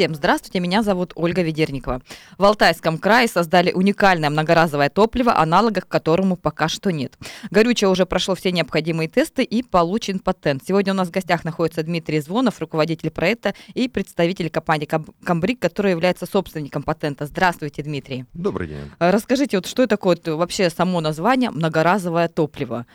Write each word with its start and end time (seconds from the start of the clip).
Всем 0.00 0.14
здравствуйте, 0.14 0.60
меня 0.60 0.82
зовут 0.82 1.12
Ольга 1.14 1.42
Ведерникова. 1.42 2.00
В 2.38 2.44
Алтайском 2.46 2.96
крае 2.96 3.28
создали 3.28 3.70
уникальное 3.70 4.30
многоразовое 4.30 4.88
топливо, 4.88 5.36
аналогов 5.36 5.84
которому 5.84 6.38
пока 6.38 6.68
что 6.68 6.90
нет. 6.90 7.18
Горючее 7.50 7.90
уже 7.90 8.06
прошло 8.06 8.34
все 8.34 8.50
необходимые 8.50 9.10
тесты 9.10 9.42
и 9.42 9.62
получен 9.62 10.18
патент. 10.18 10.62
Сегодня 10.66 10.94
у 10.94 10.96
нас 10.96 11.08
в 11.08 11.10
гостях 11.10 11.44
находится 11.44 11.82
Дмитрий 11.82 12.20
Звонов, 12.20 12.60
руководитель 12.60 13.10
проекта 13.10 13.54
и 13.74 13.88
представитель 13.88 14.48
компании 14.48 14.88
Камбрик, 15.22 15.58
который 15.58 15.90
является 15.90 16.24
собственником 16.24 16.82
патента. 16.82 17.26
Здравствуйте, 17.26 17.82
Дмитрий. 17.82 18.24
Добрый 18.32 18.68
день. 18.68 18.90
Расскажите, 18.98 19.58
вот 19.58 19.66
что 19.66 19.86
такое 19.86 20.16
вообще 20.24 20.70
само 20.70 21.02
название 21.02 21.50
многоразовое 21.50 22.28
топливо? 22.28 22.86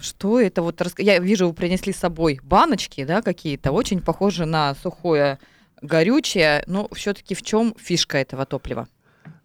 Что 0.00 0.40
это 0.40 0.62
вот? 0.62 0.80
Я 0.96 1.18
вижу, 1.18 1.48
вы 1.48 1.52
принесли 1.52 1.92
с 1.92 1.98
собой 1.98 2.40
баночки, 2.42 3.04
да, 3.04 3.20
какие-то, 3.20 3.72
очень 3.72 4.00
похожи 4.00 4.46
на 4.46 4.74
сухое 4.76 5.38
горючее, 5.82 6.62
но 6.66 6.88
все-таки 6.92 7.34
в 7.34 7.42
чем 7.42 7.74
фишка 7.78 8.18
этого 8.18 8.46
топлива? 8.46 8.88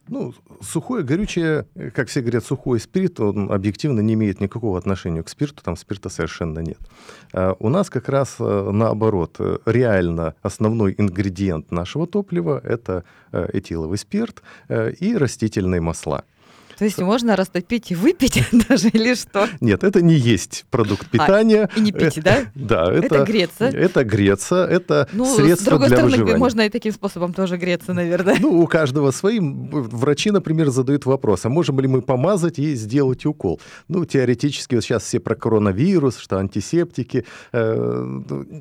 Ну, 0.08 0.36
сухое 0.62 1.04
горючее, 1.04 1.66
как 1.96 2.10
все 2.10 2.22
говорят, 2.22 2.46
сухой 2.46 2.80
спирт, 2.80 3.20
он 3.20 3.52
объективно 3.52 4.02
не 4.02 4.14
имеет 4.14 4.40
никакого 4.40 4.78
отношения 4.78 5.24
к 5.24 5.30
спирту, 5.30 5.64
там 5.64 5.76
спирта 5.76 6.10
совершенно 6.10 6.60
нет. 6.60 6.78
А 7.34 7.56
у 7.58 7.70
нас 7.70 7.90
как 7.90 8.08
раз 8.08 8.36
э, 8.40 8.70
наоборот, 8.72 9.40
реально 9.66 10.36
основной 10.44 10.94
ингредиент 10.96 11.72
нашего 11.72 12.06
топлива– 12.06 12.62
это 12.64 13.04
э, 13.32 13.48
этиловый 13.54 13.98
спирт 13.98 14.44
э, 14.70 14.92
и 14.92 15.18
растительные 15.18 15.82
масла. 15.82 16.24
То 16.78 16.86
есть 16.86 17.00
можно 17.00 17.36
растопить 17.36 17.92
и 17.92 17.96
выпить 17.96 18.44
даже 18.70 18.90
или 18.90 19.16
что? 19.16 19.48
Нет, 19.62 19.84
это 19.84 20.02
не 20.02 20.16
есть 20.16 20.66
продукт 20.70 21.08
а, 21.08 21.10
питания. 21.12 21.70
А, 21.74 21.80
и 21.80 21.82
не 21.82 21.92
пить, 21.92 22.22
да? 22.22 22.46
Да. 22.56 22.92
Это, 22.92 23.16
это 23.16 23.26
греться. 23.26 23.66
Это 23.66 24.04
греться, 24.04 24.68
это 24.70 25.08
ну, 25.12 25.26
средство 25.26 25.64
с 25.64 25.68
другой 25.68 25.88
для 25.88 25.98
стороны, 25.98 26.12
выживания. 26.12 26.38
можно 26.38 26.62
и 26.62 26.70
таким 26.70 26.92
способом 26.94 27.34
тоже 27.34 27.58
греться, 27.58 27.94
наверное. 27.94 28.38
Ну, 28.40 28.60
у 28.60 28.68
каждого 28.68 29.12
свои. 29.12 29.40
Врачи, 29.40 30.32
например, 30.32 30.70
задают 30.70 31.06
вопрос, 31.06 31.46
а 31.46 31.50
можем 31.50 31.80
ли 31.80 31.88
мы 31.88 32.02
помазать 32.02 32.60
и 32.60 32.76
сделать 32.76 33.26
укол? 33.26 33.60
Ну, 33.88 34.06
теоретически, 34.06 34.76
вот 34.76 34.84
сейчас 34.84 35.04
все 35.04 35.20
про 35.20 35.36
коронавирус, 35.36 36.18
что 36.18 36.38
антисептики. 36.38 37.26
Э, 37.52 38.04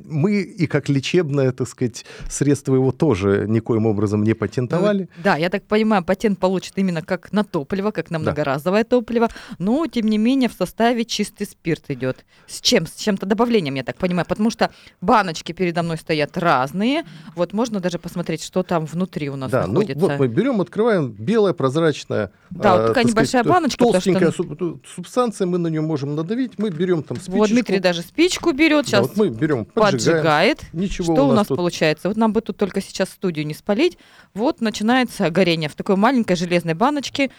мы 0.07 0.41
и 0.41 0.67
как 0.67 0.89
лечебное, 0.89 1.53
так 1.53 1.69
сказать, 1.69 2.05
средство 2.29 2.75
его 2.75 2.93
тоже 2.93 3.47
никоим 3.49 3.87
образом 3.87 4.23
не 4.23 4.35
патентовали. 4.35 5.09
Ну, 5.17 5.23
да, 5.23 5.37
я 5.37 5.51
так 5.51 5.65
понимаю, 5.65 6.05
патент 6.05 6.39
получит 6.39 6.75
именно 6.77 7.03
как 7.03 7.33
на 7.33 7.45
топливо, 7.45 7.91
как 7.91 8.04
как 8.05 8.11
на 8.11 8.19
многоразовое 8.19 8.85
да. 8.85 8.91
топливо, 8.91 9.29
но 9.59 9.87
тем 9.87 10.09
не 10.09 10.19
менее 10.19 10.49
в 10.49 10.53
составе 10.53 11.05
чистый 11.05 11.47
спирт 11.47 11.91
идет. 11.91 12.25
С 12.47 12.61
чем? 12.61 12.87
С 12.87 12.97
чем-то 12.97 13.27
добавлением, 13.27 13.75
я 13.75 13.83
так 13.83 13.97
понимаю, 13.97 14.27
потому 14.27 14.51
что 14.51 14.71
баночки 15.01 15.53
передо 15.53 15.83
мной 15.83 15.97
стоят 15.97 16.37
разные. 16.37 17.05
Вот 17.35 17.53
можно 17.53 17.81
даже 17.81 17.99
посмотреть, 17.99 18.43
что 18.43 18.63
там 18.63 18.85
внутри 18.85 19.31
у 19.31 19.37
нас 19.37 19.51
да, 19.51 19.67
находится. 19.67 20.01
Ну, 20.01 20.09
вот 20.09 20.19
мы 20.19 20.29
берем, 20.29 20.61
открываем 20.61 21.11
белая 21.13 21.55
прозрачная, 21.55 22.31
да, 22.51 22.77
вот 22.77 22.87
такая 22.89 23.05
небольшая 23.05 23.43
сказать, 23.43 23.47
баночка, 23.47 23.85
толстенькая 23.85 24.31
что... 24.31 24.79
субстанция, 24.95 25.47
мы 25.47 25.59
на 25.59 25.69
нее 25.69 25.81
можем 25.81 26.15
надавить, 26.15 26.59
мы 26.59 26.71
берем 26.71 27.03
там 27.03 27.17
спичку. 27.17 27.39
Вот 27.39 27.51
Дмитрий 27.51 27.79
даже 27.79 28.03
спичку 28.03 28.53
берет, 28.53 28.87
сейчас 28.87 29.03
да, 29.03 29.09
вот 29.09 29.17
мы 29.17 29.29
берем, 29.29 29.65
поджигает. 29.65 30.61
Ничего 30.73 31.15
что 31.15 31.25
у 31.25 31.29
нас, 31.29 31.39
нас 31.39 31.47
тут... 31.49 31.57
получается? 31.57 32.09
Вот 32.09 32.17
нам 32.17 32.33
бы 32.33 32.41
тут 32.41 32.57
только 32.57 32.81
сейчас 32.81 33.09
студию 33.09 33.47
не 33.47 33.55
спалить. 33.55 33.99
Вот 34.35 34.61
начинается 34.61 35.31
горение 35.31 35.69
в 35.69 35.75
такой 35.75 35.97
маленькой 35.97 36.37
железной 36.37 36.75
баночке. 36.75 37.31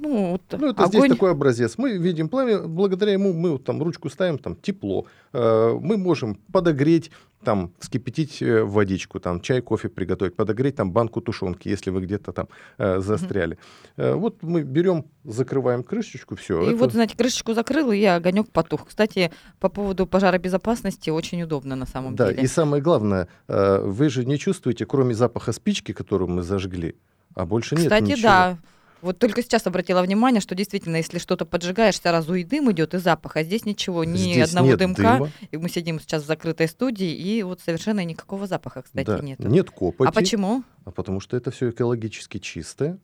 Ну, 0.00 0.32
вот 0.32 0.42
ну 0.52 0.70
это 0.70 0.84
огонь... 0.84 1.00
здесь 1.00 1.12
такой 1.12 1.32
образец. 1.32 1.74
Мы 1.76 1.98
видим 1.98 2.28
пламя, 2.28 2.60
благодаря 2.60 3.12
ему 3.12 3.32
мы 3.32 3.52
вот 3.52 3.64
там 3.64 3.82
ручку 3.82 4.08
ставим, 4.08 4.38
там 4.38 4.54
тепло. 4.54 5.06
Э, 5.32 5.76
мы 5.80 5.96
можем 5.96 6.36
подогреть, 6.52 7.10
там 7.42 7.72
вскипятить 7.80 8.40
э, 8.40 8.62
водичку, 8.62 9.18
там 9.18 9.40
чай, 9.40 9.60
кофе 9.60 9.88
приготовить, 9.88 10.36
подогреть 10.36 10.76
там 10.76 10.92
банку 10.92 11.20
тушенки, 11.20 11.68
если 11.68 11.90
вы 11.90 12.02
где-то 12.02 12.32
там 12.32 12.48
э, 12.78 13.00
застряли. 13.00 13.58
Mm-hmm. 13.96 14.14
Вот 14.14 14.42
мы 14.42 14.62
берем, 14.62 15.04
закрываем 15.24 15.82
крышечку, 15.82 16.36
все. 16.36 16.62
И 16.62 16.68
это... 16.68 16.76
вот, 16.76 16.92
знаете, 16.92 17.16
крышечку 17.16 17.54
закрыл, 17.54 17.90
и 17.90 18.04
огонек 18.04 18.50
потух. 18.50 18.86
Кстати, 18.86 19.32
по 19.58 19.68
поводу 19.68 20.06
пожаробезопасности 20.06 21.10
очень 21.10 21.42
удобно 21.42 21.74
на 21.74 21.86
самом 21.86 22.14
да, 22.14 22.26
деле. 22.26 22.36
Да, 22.36 22.42
и 22.42 22.46
самое 22.46 22.82
главное, 22.82 23.26
вы 23.48 24.10
же 24.10 24.24
не 24.24 24.38
чувствуете, 24.38 24.86
кроме 24.86 25.14
запаха 25.14 25.52
спички, 25.52 25.92
которую 25.92 26.30
мы 26.30 26.42
зажгли, 26.42 26.94
а 27.34 27.46
больше 27.46 27.74
Кстати, 27.74 28.02
нет 28.02 28.02
ничего. 28.02 28.16
Кстати, 28.16 28.56
да. 28.62 28.77
Вот 29.00 29.18
только 29.18 29.42
сейчас 29.42 29.66
обратила 29.66 30.02
внимание, 30.02 30.40
что 30.40 30.54
действительно, 30.54 30.96
если 30.96 31.18
что-то 31.18 31.44
поджигаешь, 31.44 32.00
сразу 32.00 32.34
и 32.34 32.44
дым 32.44 32.70
идет, 32.72 32.94
и 32.94 32.98
запах, 32.98 33.36
а 33.36 33.42
здесь 33.44 33.64
ничего, 33.64 34.04
ни 34.04 34.16
здесь 34.16 34.48
одного 34.48 34.76
дымка. 34.76 35.02
Дыма. 35.02 35.30
И 35.50 35.56
мы 35.56 35.68
сидим 35.68 36.00
сейчас 36.00 36.24
в 36.24 36.26
закрытой 36.26 36.68
студии, 36.68 37.10
и 37.10 37.42
вот 37.42 37.60
совершенно 37.60 38.04
никакого 38.04 38.46
запаха, 38.46 38.82
кстати, 38.82 39.06
да. 39.06 39.18
нет. 39.20 39.38
Нет 39.38 39.70
копоти. 39.70 40.08
А 40.08 40.12
почему? 40.12 40.64
А 40.84 40.90
потому 40.90 41.20
что 41.20 41.36
это 41.36 41.50
все 41.50 41.70
экологически 41.70 42.38
чистое 42.38 42.98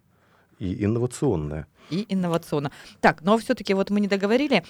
и 0.59 0.85
инновационное. 0.85 1.67
И 1.91 2.07
инновационно. 2.09 2.73
Так, 3.01 3.23
но 3.23 3.39
все-таки 3.39 3.75
вот 3.75 3.91
мы 3.91 4.01
не 4.01 4.09
договорили. 4.09 4.65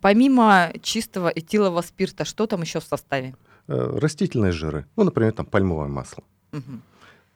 Помимо 0.00 0.72
чистого 0.82 1.28
этилового 1.28 1.82
спирта, 1.82 2.24
что 2.24 2.46
там 2.46 2.62
еще 2.62 2.80
в 2.80 2.84
составе? 2.84 3.34
Э, 3.68 3.98
растительные 3.98 4.52
жиры. 4.52 4.86
Ну, 4.96 5.04
например, 5.04 5.32
там 5.32 5.46
пальмовое 5.46 5.88
масло. 5.88 6.24
Угу. 6.52 6.80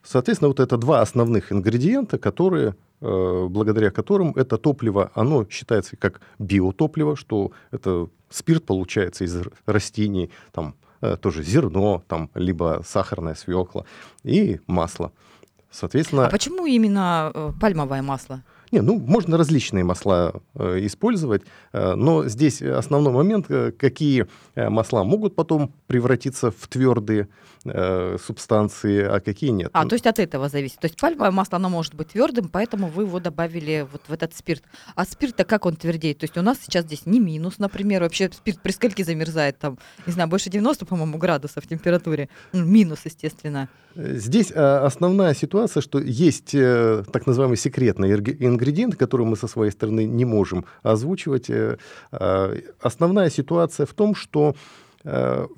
Соответственно, 0.03 0.49
вот 0.49 0.61
это 0.61 0.77
два 0.77 1.03
основных 1.03 1.53
ингредиента, 1.53 2.19
которые 2.19 2.75
благодаря 3.01 3.91
которым 3.91 4.33
это 4.37 4.59
топливо, 4.59 5.11
оно 5.15 5.47
считается 5.49 5.97
как 5.97 6.21
биотопливо, 6.39 7.17
что 7.17 7.53
это 7.71 8.09
спирт 8.31 8.65
получается 8.65 9.25
из 9.25 9.43
растений, 9.67 10.31
там 10.53 10.75
э, 11.01 11.17
тоже 11.17 11.43
зерно, 11.43 12.03
там, 12.09 12.31
либо 12.35 12.83
сахарная 12.85 13.35
свекла 13.35 13.85
и 14.25 14.61
масло. 14.67 15.13
Соответственно... 15.71 16.27
А 16.27 16.31
почему 16.31 16.67
именно 16.67 17.31
э, 17.35 17.53
пальмовое 17.61 18.03
масло? 18.03 18.43
Не, 18.71 18.81
ну, 18.81 18.99
можно 18.99 19.37
различные 19.37 19.85
масла 19.85 20.43
э, 20.55 20.79
использовать, 20.83 21.43
э, 21.73 21.95
но 21.95 22.29
здесь 22.29 22.61
основной 22.61 23.13
момент, 23.13 23.47
э, 23.49 23.73
какие 23.73 24.27
масла 24.57 25.05
могут 25.05 25.35
потом 25.35 25.73
превратиться 25.87 26.51
в 26.51 26.69
твердые 26.69 27.29
субстанции, 28.25 29.03
а 29.03 29.21
какие 29.21 29.51
нет. 29.51 29.71
А, 29.73 29.85
то 29.85 29.95
есть 29.95 30.07
от 30.07 30.21
этого 30.21 30.49
зависит. 30.49 30.79
То 30.79 30.87
есть 30.87 30.99
пальмовое 30.99 31.33
масло, 31.33 31.57
оно 31.57 31.69
может 31.69 31.95
быть 31.95 32.09
твердым, 32.09 32.49
поэтому 32.49 32.87
вы 32.87 33.03
его 33.03 33.19
добавили 33.19 33.87
вот 33.91 34.03
в 34.07 34.13
этот 34.13 34.35
спирт. 34.35 34.63
А 34.95 35.05
спирт-то 35.05 35.45
как 35.45 35.67
он 35.67 35.75
твердеет? 35.77 36.19
То 36.19 36.25
есть 36.25 36.39
у 36.39 36.43
нас 36.43 36.59
сейчас 36.63 36.85
здесь 36.85 37.05
не 37.05 37.21
минус, 37.21 37.59
например, 37.59 38.03
вообще 38.03 38.31
спирт 38.33 38.61
при 38.63 38.71
скольки 38.71 39.03
замерзает? 39.03 39.59
Там, 39.59 39.77
не 40.07 40.13
знаю, 40.13 40.31
больше 40.31 40.51
90, 40.51 40.87
по-моему, 40.87 41.19
градусов 41.19 41.65
в 41.65 41.69
температуре. 41.69 42.29
Минус, 42.53 43.01
естественно. 43.05 43.69
Здесь 43.97 44.53
основная 44.53 45.35
ситуация, 45.35 45.81
что 45.81 45.99
есть 45.99 46.53
так 46.53 47.27
называемый 47.27 47.57
секретный 47.57 48.13
ингредиент, 48.13 48.58
который 48.97 49.27
мы 49.27 49.37
со 49.37 49.49
своей 49.49 49.73
стороны 49.73 50.05
не 50.05 50.25
можем 50.25 50.65
озвучивать. 50.83 51.51
Э, 51.51 51.79
а, 52.13 52.57
основная 52.81 53.31
ситуация 53.31 53.87
в 53.87 53.95
том, 53.95 54.15
что 54.15 54.55
Э, 54.55 54.55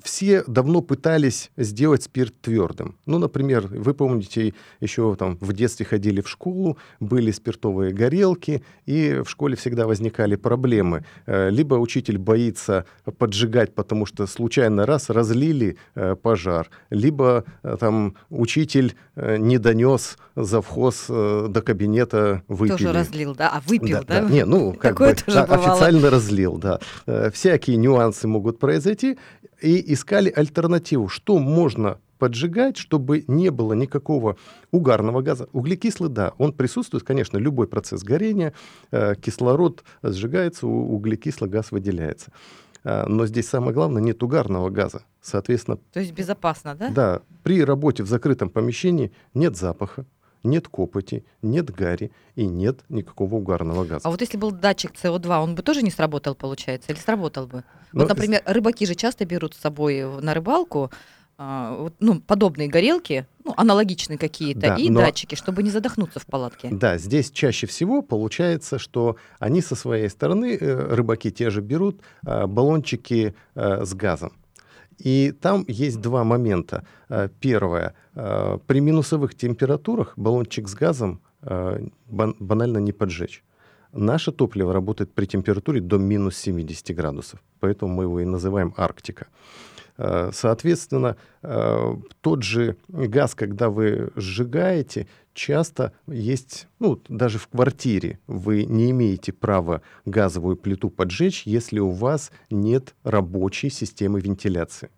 все 0.03 0.43
давно 0.47 0.81
пытались 0.81 1.51
сделать 1.57 2.03
спирт 2.03 2.33
твердым. 2.41 2.95
Ну, 3.05 3.17
например, 3.17 3.67
вы 3.67 3.93
помните, 3.93 4.53
еще 4.79 5.15
там 5.15 5.37
в 5.41 5.53
детстве 5.53 5.85
ходили 5.85 6.21
в 6.21 6.29
школу, 6.29 6.77
были 6.99 7.31
спиртовые 7.31 7.93
горелки, 7.93 8.63
и 8.85 9.21
в 9.25 9.29
школе 9.29 9.55
всегда 9.55 9.87
возникали 9.87 10.35
проблемы. 10.35 11.05
Э, 11.25 11.49
либо 11.49 11.75
учитель 11.75 12.17
боится 12.17 12.85
поджигать, 13.17 13.73
потому 13.73 14.05
что 14.05 14.27
случайно 14.27 14.85
раз 14.85 15.09
разлили 15.09 15.77
э, 15.95 16.15
пожар, 16.15 16.69
либо 16.89 17.45
там 17.79 18.15
учитель 18.29 18.95
не 19.15 19.57
донес 19.57 20.17
завхоз 20.35 21.05
до 21.07 21.61
кабинета 21.63 22.43
выпили. 22.47 22.77
Тоже 22.77 22.93
разлил, 22.93 23.35
да? 23.35 23.49
А 23.49 23.61
выпил, 23.61 23.99
да? 23.99 24.03
да? 24.03 24.21
да. 24.21 24.29
Не, 24.29 24.45
ну, 24.45 24.73
как 24.73 24.93
Такое 24.93 25.13
бы, 25.13 25.21
тоже 25.21 25.39
а, 25.39 25.43
официально 25.43 26.09
разлил, 26.09 26.57
да. 26.57 26.79
Всякие 27.31 27.77
нюансы 27.77 28.27
могут 28.27 28.59
произойти, 28.59 29.17
и 29.61 29.93
искали 29.93 30.29
альтернативу, 30.29 31.07
что 31.07 31.39
можно 31.39 31.99
поджигать, 32.17 32.77
чтобы 32.77 33.23
не 33.27 33.49
было 33.49 33.73
никакого 33.73 34.37
угарного 34.69 35.21
газа. 35.21 35.49
Углекислый, 35.53 36.09
да, 36.09 36.33
он 36.37 36.53
присутствует, 36.53 37.03
конечно, 37.03 37.37
любой 37.37 37.67
процесс 37.67 38.03
горения, 38.03 38.53
э, 38.91 39.15
кислород 39.15 39.83
сжигается, 40.03 40.67
углекислый 40.67 41.49
газ 41.49 41.71
выделяется. 41.71 42.31
Э, 42.83 43.05
но 43.07 43.25
здесь 43.25 43.47
самое 43.47 43.73
главное, 43.73 44.03
нет 44.03 44.21
угарного 44.21 44.69
газа. 44.69 45.01
Соответственно... 45.19 45.77
То 45.91 45.99
есть 45.99 46.11
безопасно, 46.11 46.75
да? 46.75 46.89
Да. 46.89 47.21
При 47.41 47.63
работе 47.63 48.03
в 48.03 48.07
закрытом 48.07 48.49
помещении 48.49 49.11
нет 49.33 49.57
запаха, 49.57 50.05
нет 50.43 50.67
копоти, 50.67 51.23
нет 51.41 51.71
гари 51.71 52.11
и 52.35 52.45
нет 52.45 52.81
никакого 52.89 53.35
угарного 53.35 53.85
газа. 53.85 54.07
А 54.07 54.11
вот 54.11 54.21
если 54.21 54.37
был 54.37 54.51
датчик 54.51 54.93
СО2, 54.93 55.43
он 55.43 55.55
бы 55.55 55.61
тоже 55.61 55.81
не 55.81 55.91
сработал, 55.91 56.35
получается, 56.35 56.91
или 56.91 56.99
сработал 56.99 57.47
бы? 57.47 57.63
Но... 57.91 58.01
Вот, 58.01 58.03
ну, 58.03 58.15
например, 58.15 58.41
рыбаки 58.45 58.85
же 58.85 58.95
часто 58.95 59.25
берут 59.25 59.53
с 59.53 59.59
собой 59.59 60.03
на 60.21 60.33
рыбалку 60.33 60.91
а, 61.43 61.89
ну, 61.99 62.19
подобные 62.21 62.67
горелки, 62.67 63.25
ну, 63.43 63.55
аналогичные 63.57 64.19
какие-то, 64.19 64.61
да, 64.61 64.75
и 64.75 64.91
но... 64.91 64.99
датчики, 64.99 65.33
чтобы 65.33 65.63
не 65.63 65.71
задохнуться 65.71 66.19
в 66.19 66.27
палатке. 66.27 66.69
Да, 66.71 66.99
здесь 66.99 67.31
чаще 67.31 67.65
всего 67.65 68.03
получается, 68.03 68.77
что 68.77 69.15
они 69.39 69.63
со 69.63 69.73
своей 69.73 70.07
стороны, 70.09 70.55
э, 70.55 70.93
рыбаки 70.93 71.31
те 71.31 71.49
же 71.49 71.61
берут 71.61 71.99
а, 72.23 72.45
баллончики 72.45 73.33
а, 73.55 73.83
с 73.83 73.93
газом. 73.95 74.33
И 75.05 75.31
там 75.31 75.65
есть 75.67 76.01
два 76.01 76.23
момента. 76.23 76.83
Э, 77.09 77.29
первое. 77.39 77.93
Э, 78.15 78.57
при 78.67 78.81
минусовых 78.81 79.35
температурах 79.35 80.13
баллончик 80.17 80.67
с 80.67 80.75
газом 80.75 81.19
банально 82.39 82.77
не 82.77 82.91
поджечь. 82.91 83.43
Наше 83.93 84.31
топливо 84.31 84.73
работает 84.73 85.11
при 85.13 85.25
температуре 85.25 85.81
до 85.81 85.97
минус 85.97 86.37
70 86.37 86.95
градусов, 86.95 87.39
поэтому 87.59 87.93
мы 87.95 88.03
его 88.03 88.19
и 88.19 88.25
называем 88.25 88.73
Арктика. 88.77 89.25
Соответственно, 90.33 91.17
тот 92.21 92.43
же 92.43 92.77
газ, 92.87 93.35
когда 93.35 93.69
вы 93.69 94.11
сжигаете, 94.15 95.07
часто 95.33 95.93
есть, 96.07 96.67
ну, 96.79 97.01
даже 97.07 97.37
в 97.37 97.47
квартире 97.47 98.19
вы 98.27 98.65
не 98.65 98.91
имеете 98.91 99.31
права 99.31 99.81
газовую 100.05 100.55
плиту 100.55 100.89
поджечь, 100.89 101.43
если 101.45 101.79
у 101.79 101.91
вас 101.91 102.31
нет 102.49 102.95
рабочей 103.03 103.69
системы 103.69 104.21
вентиляции. 104.21 104.89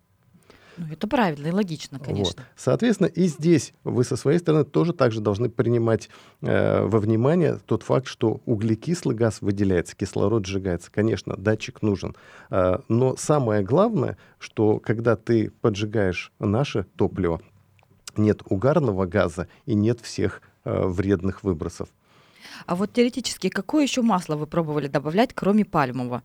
Ну, 0.76 0.86
это 0.90 1.06
правильно 1.06 1.48
и 1.48 1.50
логично, 1.50 1.98
конечно. 1.98 2.42
Вот. 2.42 2.46
Соответственно, 2.56 3.06
и 3.06 3.26
здесь 3.26 3.72
вы 3.84 4.04
со 4.04 4.16
своей 4.16 4.38
стороны 4.38 4.64
тоже 4.64 4.92
также 4.92 5.20
должны 5.20 5.48
принимать 5.48 6.08
э, 6.40 6.82
во 6.82 6.98
внимание 6.98 7.60
тот 7.66 7.82
факт, 7.82 8.06
что 8.06 8.40
углекислый 8.44 9.16
газ 9.16 9.40
выделяется, 9.40 9.96
кислород 9.96 10.46
сжигается. 10.46 10.90
Конечно, 10.90 11.36
датчик 11.36 11.82
нужен. 11.82 12.16
Э, 12.50 12.78
но 12.88 13.16
самое 13.16 13.62
главное, 13.62 14.16
что 14.38 14.78
когда 14.80 15.16
ты 15.16 15.50
поджигаешь 15.60 16.32
наше 16.38 16.86
топливо, 16.96 17.40
нет 18.16 18.42
угарного 18.48 19.06
газа 19.06 19.48
и 19.66 19.74
нет 19.74 20.00
всех 20.00 20.42
э, 20.64 20.86
вредных 20.86 21.44
выбросов. 21.44 21.88
А 22.66 22.76
вот 22.76 22.92
теоретически, 22.92 23.48
какое 23.48 23.84
еще 23.84 24.02
масло 24.02 24.36
вы 24.36 24.46
пробовали 24.46 24.86
добавлять, 24.88 25.32
кроме 25.34 25.64
пальмового? 25.64 26.22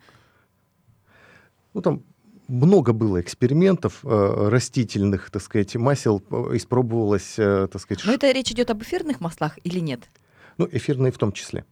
Ну, 1.74 1.82
там 1.82 2.04
много 2.50 2.94
было 2.94 3.22
экспериментов 3.22 4.00
э, 4.04 4.50
растительных, 4.50 5.30
так 5.30 5.42
сказать, 5.42 5.76
масел 5.76 6.22
э, 6.30 6.52
испробовалось, 6.54 7.36
э, 7.38 7.68
так 7.72 7.82
сказать. 7.82 8.04
Но 8.06 8.14
это 8.14 8.32
речь 8.32 8.52
идет 8.52 8.70
об 8.70 8.82
эфирных 8.82 9.22
маслах 9.22 9.58
или 9.64 9.80
нет? 9.80 10.02
Ну, 10.58 10.68
эфирные 10.70 11.12
в 11.12 11.18
том 11.18 11.32
числе. 11.32 11.64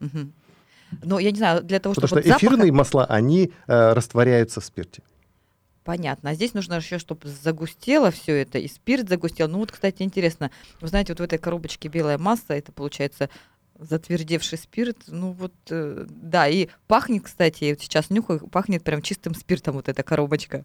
Угу. 0.00 0.32
Но 1.04 1.18
я 1.18 1.30
не 1.30 1.36
знаю, 1.36 1.62
для 1.62 1.78
того, 1.78 1.94
Потому 1.94 2.08
чтобы... 2.08 2.22
Потому 2.22 2.38
что 2.38 2.46
эфирные 2.46 2.66
запаха... 2.66 2.78
масла, 2.78 3.04
они 3.06 3.52
э, 3.66 3.92
растворяются 3.92 4.60
в 4.60 4.64
спирте. 4.64 5.02
Понятно. 5.84 6.30
А 6.30 6.34
здесь 6.34 6.52
нужно 6.54 6.74
еще, 6.74 6.98
чтобы 6.98 7.28
загустело 7.28 8.10
все 8.10 8.42
это, 8.42 8.58
и 8.58 8.68
спирт 8.68 9.08
загустел. 9.08 9.48
Ну 9.48 9.58
вот, 9.58 9.72
кстати, 9.72 10.02
интересно. 10.02 10.50
Вы 10.80 10.88
знаете, 10.88 11.12
вот 11.12 11.20
в 11.20 11.22
этой 11.22 11.38
коробочке 11.38 11.88
белая 11.88 12.18
масса, 12.18 12.54
это 12.54 12.72
получается 12.72 13.30
затвердевший 13.78 14.58
спирт. 14.58 14.96
Ну 15.06 15.32
вот, 15.32 15.52
э, 15.70 16.06
да, 16.08 16.48
и 16.48 16.68
пахнет, 16.86 17.24
кстати, 17.24 17.70
вот 17.70 17.80
сейчас 17.80 18.10
нюхаю, 18.10 18.40
пахнет 18.48 18.82
прям 18.82 19.02
чистым 19.02 19.34
спиртом 19.34 19.76
вот 19.76 19.88
эта 19.88 20.02
коробочка. 20.02 20.64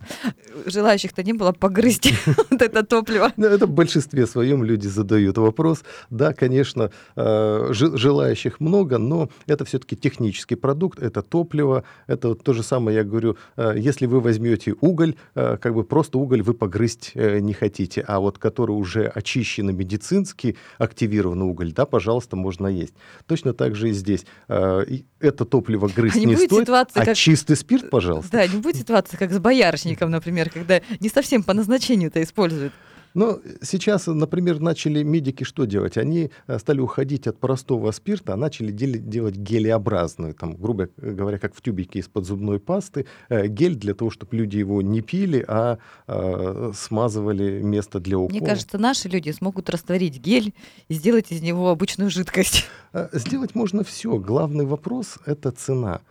Желающих-то 0.65 1.24
не 1.24 1.33
было 1.33 1.51
погрызть 1.51 2.13
вот 2.50 2.62
это 2.62 2.83
топливо. 2.83 3.31
Ну, 3.38 3.48
это 3.48 3.68
в 3.68 3.71
большинстве 3.71 4.25
своем 4.25 4.63
люди 4.63 4.88
задают 4.88 5.38
вопрос. 5.38 5.83
Да, 6.10 6.33
конечно, 6.33 6.92
э, 7.15 7.68
желающих 7.71 8.60
много, 8.60 8.98
но 8.98 9.30
это 9.48 9.66
все-таки 9.66 9.95
технический 9.95 10.56
продукт, 10.56 11.00
это 11.00 11.21
топливо, 11.21 11.83
это 12.07 12.36
то 12.36 12.54
же 12.54 12.63
самое, 12.63 12.98
я 12.98 13.04
говорю, 13.04 13.38
э, 13.57 13.74
если 13.77 14.07
вы 14.07 14.19
возьмете 14.19 14.75
уголь, 14.81 15.16
э, 15.36 15.57
как 15.57 15.74
бы 15.75 15.83
просто 15.83 16.18
уголь 16.18 16.42
вы 16.42 16.54
погрызть 16.54 17.12
не 17.16 17.54
хотите, 17.54 18.01
а 18.07 18.19
вот 18.19 18.38
который 18.38 18.71
уже 18.71 19.07
очищенный 19.07 19.74
медицинский, 19.74 20.57
активированный 20.77 21.45
уголь, 21.45 21.71
да, 21.71 21.86
пожалуйста, 21.86 22.36
можно 22.36 22.68
есть. 22.68 22.94
Точно 23.27 23.53
так 23.53 23.75
же 23.75 23.89
и 23.89 23.94
здесь. 23.94 24.25
А, 24.47 24.83
это 25.19 25.45
топливо 25.45 25.88
грызть 25.88 26.15
а 26.15 26.19
не, 26.19 26.25
не 26.25 26.38
стоит, 26.38 26.69
а 26.69 26.85
как... 26.85 27.15
чистый 27.15 27.55
спирт, 27.55 27.89
пожалуйста. 27.89 28.31
Да, 28.31 28.47
не 28.47 28.57
будет 28.57 28.77
ситуации, 28.77 29.17
как 29.17 29.31
с 29.31 29.39
боярышником, 29.39 30.11
например, 30.11 30.50
когда 30.50 30.81
не 31.00 31.09
совсем 31.09 31.44
по 31.44 31.53
назначению 31.53 32.09
это 32.09 32.21
используют. 32.21 32.73
Но 33.13 33.39
сейчас, 33.62 34.07
например, 34.07 34.60
начали 34.60 35.04
медики 35.04 35.44
что 35.44 35.65
делать? 35.65 35.98
Они 35.98 36.31
э, 36.48 36.60
стали 36.60 36.80
уходить 36.80 37.27
от 37.27 37.38
простого 37.39 37.92
спирта, 37.92 38.33
а 38.33 38.38
начали 38.38 38.71
делать 38.71 39.36
гелеобразную, 39.36 40.33
там, 40.33 40.56
грубо 40.56 40.89
говоря, 40.98 41.39
как 41.39 41.56
в 41.56 41.62
тюбике 41.62 42.00
из-под 42.00 42.25
зубной 42.25 42.60
пасты, 42.60 43.06
э, 43.30 43.48
гель 43.48 43.75
для 43.75 43.94
того, 43.94 44.10
чтобы 44.10 44.36
люди 44.36 44.57
его 44.57 44.81
не 44.81 45.01
пили, 45.01 45.44
а 45.48 45.77
э, 46.07 46.71
смазывали 46.75 47.62
место 47.62 48.00
для 48.00 48.18
укола. 48.18 48.38
Мне 48.38 48.45
кажется, 48.45 48.77
наши 48.77 49.10
люди 49.10 49.31
смогут 49.31 49.69
растворить 49.69 50.19
гель 50.19 50.54
и 50.88 50.94
сделать 50.94 51.31
из 51.31 51.42
него 51.42 51.69
обычную 51.69 52.09
жидкость. 52.09 52.66
Сделать 53.12 53.56
можно 53.56 53.83
все. 53.83 54.18
Главный 54.18 54.66
вопрос— 54.66 55.18
это 55.25 55.51
цена 55.51 56.01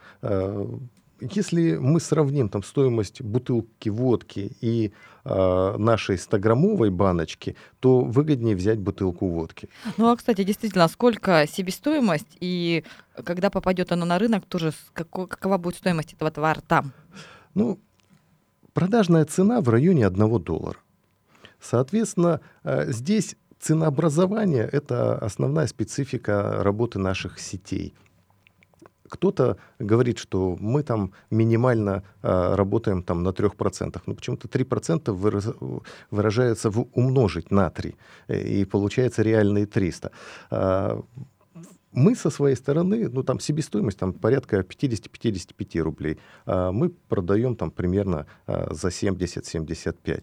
если 1.31 1.77
мы 1.77 2.01
сравним 2.01 2.49
там 2.49 2.63
стоимость 2.63 3.23
бутылки 3.23 3.89
водки 3.89 4.57
и 4.61 4.93
нашей 5.25 6.17
100-граммовой 6.17 6.91
баночки, 6.91 7.55
то 7.79 8.01
выгоднее 8.01 8.57
взять 8.57 8.81
бутылку 8.81 9.29
водки. 9.29 9.69
Ну, 9.97 10.11
а, 10.11 10.17
кстати, 10.17 10.43
действительно, 10.43 10.89
сколько 10.89 11.47
себестоимость 11.47 12.37
и 12.41 12.85
когда 13.25 13.51
попадет 13.51 13.93
оно 13.93 14.05
на 14.05 14.19
рынок, 14.19 14.45
тоже 14.47 14.73
какой, 14.93 15.29
какова 15.29 15.59
будет 15.59 15.77
стоимость 15.77 16.15
этого 16.15 16.31
товара 16.31 16.61
там? 16.61 16.93
Ну, 17.55 17.79
продажная 18.73 19.25
цена 19.25 19.61
в 19.61 19.69
районе 19.69 20.07
1 20.07 20.43
доллара. 20.43 20.79
Соответственно, 21.61 22.41
э, 22.65 22.91
здесь 22.91 23.37
ценообразование– 23.61 24.69
это 24.73 25.17
основная 25.19 25.69
специфика 25.69 26.63
работы 26.65 26.99
наших 26.99 27.39
сетей. 27.39 27.95
Кто-то 29.13 29.57
говорит, 29.79 30.19
что 30.19 30.57
мы 30.61 30.83
там 30.83 31.11
минимально 31.31 32.03
э, 32.23 32.55
работаем 32.55 33.03
там 33.03 33.23
на 33.23 33.29
3%, 33.29 34.01
но 34.07 34.15
почему-то 34.15 34.49
3% 34.49 35.13
выраз, 35.13 35.49
выражается 36.11 36.71
в 36.71 36.87
умножить 36.95 37.51
на 37.51 37.69
3, 37.69 37.95
э, 38.29 38.41
и 38.41 38.65
получается 38.65 39.23
реальные 39.23 39.67
300. 39.67 40.11
Э, 40.51 41.03
мы 41.93 42.17
со 42.17 42.31
своей 42.31 42.57
стороны, 42.57 43.11
ну 43.13 43.23
там 43.23 43.39
себестоимость 43.39 43.99
там 43.99 44.13
порядка 44.15 44.61
50-55 44.61 45.83
рублей, 45.83 46.19
а 46.47 46.73
мы 46.73 46.89
продаем 46.89 47.55
там 47.55 47.71
примерно 47.71 48.27
а, 48.47 48.75
за 48.75 48.89
70-75. 48.89 50.23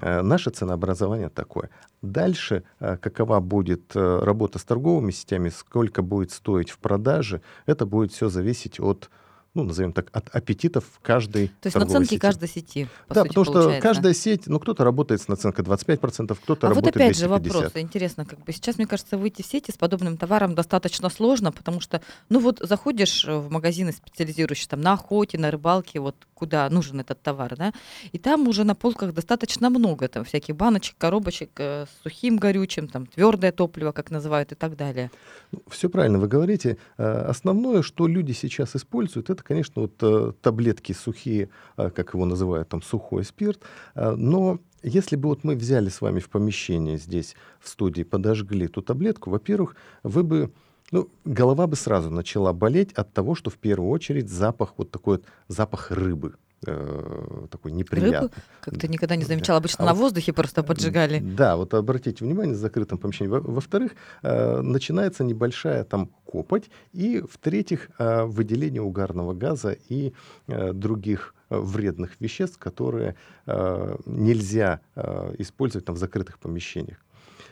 Э, 0.00 0.22
наше 0.22 0.50
ценообразование 0.50 1.28
такое. 1.28 1.68
Дальше, 2.02 2.62
э, 2.80 2.96
какова 2.96 3.40
будет 3.40 3.94
э, 3.94 4.20
работа 4.22 4.58
с 4.58 4.64
торговыми 4.64 5.10
сетями, 5.10 5.50
сколько 5.50 6.02
будет 6.02 6.30
стоить 6.30 6.70
в 6.70 6.78
продаже, 6.78 7.42
это 7.66 7.84
будет 7.84 8.12
все 8.12 8.28
зависеть 8.28 8.80
от 8.80 9.10
ну, 9.54 9.64
назовем 9.64 9.92
так, 9.92 10.08
от 10.12 10.28
аппетитов 10.34 10.84
каждой 11.02 11.48
То 11.60 11.66
есть 11.66 11.76
наценки 11.76 12.10
сети. 12.10 12.18
каждой 12.18 12.48
сети, 12.48 12.88
по 13.06 13.14
Да, 13.14 13.20
сути, 13.22 13.28
потому 13.28 13.44
получается. 13.46 13.72
что 13.72 13.82
каждая 13.82 14.14
сеть, 14.14 14.46
ну, 14.46 14.58
кто-то 14.58 14.82
работает 14.84 15.20
с 15.20 15.28
наценкой 15.28 15.64
25%, 15.64 16.34
кто-то 16.42 16.66
а 16.66 16.70
работает 16.70 16.94
вот 16.94 17.02
опять 17.02 17.16
250. 17.16 17.18
же 17.18 17.28
вопрос, 17.28 17.72
интересно, 17.76 18.24
как 18.24 18.40
бы 18.44 18.52
сейчас, 18.52 18.78
мне 18.78 18.86
кажется, 18.86 19.18
выйти 19.18 19.42
в 19.42 19.46
сети 19.46 19.70
с 19.70 19.76
подобным 19.76 20.16
товаром 20.16 20.54
достаточно 20.54 21.10
сложно, 21.10 21.52
потому 21.52 21.80
что, 21.80 22.00
ну, 22.30 22.40
вот 22.40 22.60
заходишь 22.60 23.24
в 23.26 23.50
магазины, 23.50 23.92
специализирующие 23.92 24.68
там 24.68 24.80
на 24.80 24.94
охоте, 24.94 25.36
на 25.38 25.50
рыбалке, 25.50 26.00
вот 26.00 26.16
куда 26.34 26.68
нужен 26.70 26.98
этот 27.00 27.22
товар, 27.22 27.54
да, 27.56 27.72
и 28.10 28.18
там 28.18 28.48
уже 28.48 28.64
на 28.64 28.74
полках 28.74 29.12
достаточно 29.12 29.70
много 29.70 30.08
там 30.08 30.24
всяких 30.24 30.56
баночек, 30.56 30.96
коробочек 30.98 31.50
э, 31.58 31.84
с 31.86 32.02
сухим 32.02 32.36
горючим, 32.38 32.88
там 32.88 33.06
твердое 33.06 33.52
топливо, 33.52 33.92
как 33.92 34.10
называют, 34.10 34.50
и 34.50 34.54
так 34.54 34.76
далее. 34.76 35.10
Ну, 35.52 35.62
Все 35.68 35.88
правильно 35.88 36.18
вы 36.18 36.26
говорите. 36.26 36.78
Э, 36.96 37.26
основное, 37.28 37.82
что 37.82 38.06
люди 38.08 38.32
сейчас 38.32 38.74
используют, 38.74 39.30
это 39.30 39.41
это, 39.42 39.48
конечно, 39.48 39.82
вот 39.82 39.92
э, 40.02 40.32
таблетки 40.40 40.92
сухие, 40.92 41.48
э, 41.76 41.90
как 41.90 42.14
его 42.14 42.24
называют, 42.24 42.68
там, 42.68 42.82
сухой 42.82 43.24
спирт. 43.24 43.60
Э, 43.94 44.12
но 44.12 44.58
если 44.82 45.16
бы 45.16 45.28
вот 45.28 45.44
мы 45.44 45.56
взяли 45.56 45.88
с 45.88 46.00
вами 46.00 46.20
в 46.20 46.28
помещении 46.28 46.96
здесь, 46.96 47.36
в 47.60 47.68
студии, 47.68 48.04
подожгли 48.04 48.66
эту 48.66 48.82
таблетку, 48.82 49.30
во-первых, 49.30 49.76
вы 50.02 50.22
бы 50.22 50.52
ну, 50.90 51.08
голова 51.24 51.66
бы 51.66 51.76
сразу 51.76 52.10
начала 52.10 52.52
болеть 52.52 52.92
от 52.92 53.12
того, 53.12 53.34
что 53.34 53.50
в 53.50 53.56
первую 53.56 53.90
очередь 53.90 54.28
запах, 54.28 54.74
вот 54.76 54.90
такой 54.90 55.16
вот 55.16 55.24
запах 55.48 55.90
рыбы 55.90 56.34
э, 56.66 57.46
такой 57.50 57.72
неприятный. 57.72 58.20
Рыбу 58.20 58.34
как-то 58.60 58.88
никогда 58.88 59.16
не 59.16 59.24
замечала. 59.24 59.58
Обычно 59.58 59.84
а 59.84 59.86
на 59.86 59.94
вот, 59.94 60.00
воздухе 60.00 60.32
просто 60.32 60.62
поджигали. 60.62 61.18
Да, 61.18 61.56
вот 61.56 61.74
обратите 61.74 62.24
внимание, 62.24 62.54
в 62.54 62.58
закрытом 62.58 62.98
помещении. 62.98 63.30
Во-вторых, 63.30 63.92
э, 64.22 64.60
начинается 64.60 65.24
небольшая 65.24 65.84
там 65.84 66.10
копоть. 66.24 66.70
И, 66.92 67.22
в-третьих, 67.28 67.90
э, 67.98 68.24
выделение 68.24 68.82
угарного 68.82 69.34
газа 69.34 69.76
и 69.88 70.12
э, 70.48 70.72
других 70.72 71.34
э, 71.50 71.58
вредных 71.58 72.20
веществ, 72.20 72.58
которые 72.58 73.16
э, 73.46 73.96
нельзя 74.06 74.80
э, 74.94 75.34
использовать 75.38 75.84
там, 75.84 75.94
в 75.96 75.98
закрытых 75.98 76.38
помещениях. 76.38 76.98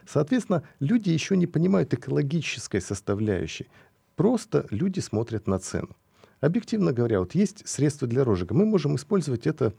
Соответственно, 0.06 0.62
люди 0.80 1.10
еще 1.10 1.36
не 1.36 1.46
понимают 1.46 1.94
экологической 1.94 2.80
составляющей. 2.80 3.68
Просто 4.16 4.66
люди 4.70 5.00
смотрят 5.00 5.46
на 5.46 5.58
цену. 5.58 5.96
Объективно 6.40 6.92
говоря, 6.92 7.20
вот 7.20 7.34
есть 7.34 7.68
средства 7.68 8.08
для 8.08 8.24
розжига. 8.24 8.54
Мы 8.54 8.64
можем 8.64 8.96
использовать 8.96 9.46
это 9.46 9.74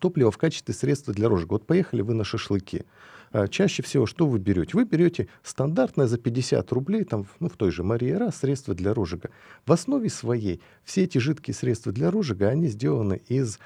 топливо 0.00 0.30
в 0.30 0.38
качестве 0.38 0.74
средства 0.74 1.14
для 1.14 1.28
розжига. 1.28 1.52
Вот 1.52 1.66
поехали 1.66 2.02
вы 2.02 2.14
на 2.14 2.24
шашлыки. 2.24 2.84
А, 3.30 3.46
чаще 3.48 3.82
всего 3.82 4.06
что 4.06 4.26
вы 4.26 4.38
берете? 4.38 4.70
Вы 4.74 4.84
берете 4.84 5.28
стандартное 5.42 6.06
за 6.06 6.18
50 6.18 6.70
рублей, 6.72 7.04
там, 7.04 7.26
ну, 7.40 7.48
в 7.48 7.56
той 7.56 7.70
же 7.70 7.84
Мария 7.84 8.30
средство 8.30 8.74
для 8.74 8.92
розжига. 8.92 9.30
В 9.66 9.72
основе 9.72 10.08
своей 10.08 10.60
все 10.84 11.04
эти 11.04 11.18
жидкие 11.18 11.54
средства 11.54 11.92
для 11.92 12.10
розжига, 12.10 12.48
они 12.48 12.66
сделаны 12.66 13.20
из 13.28 13.58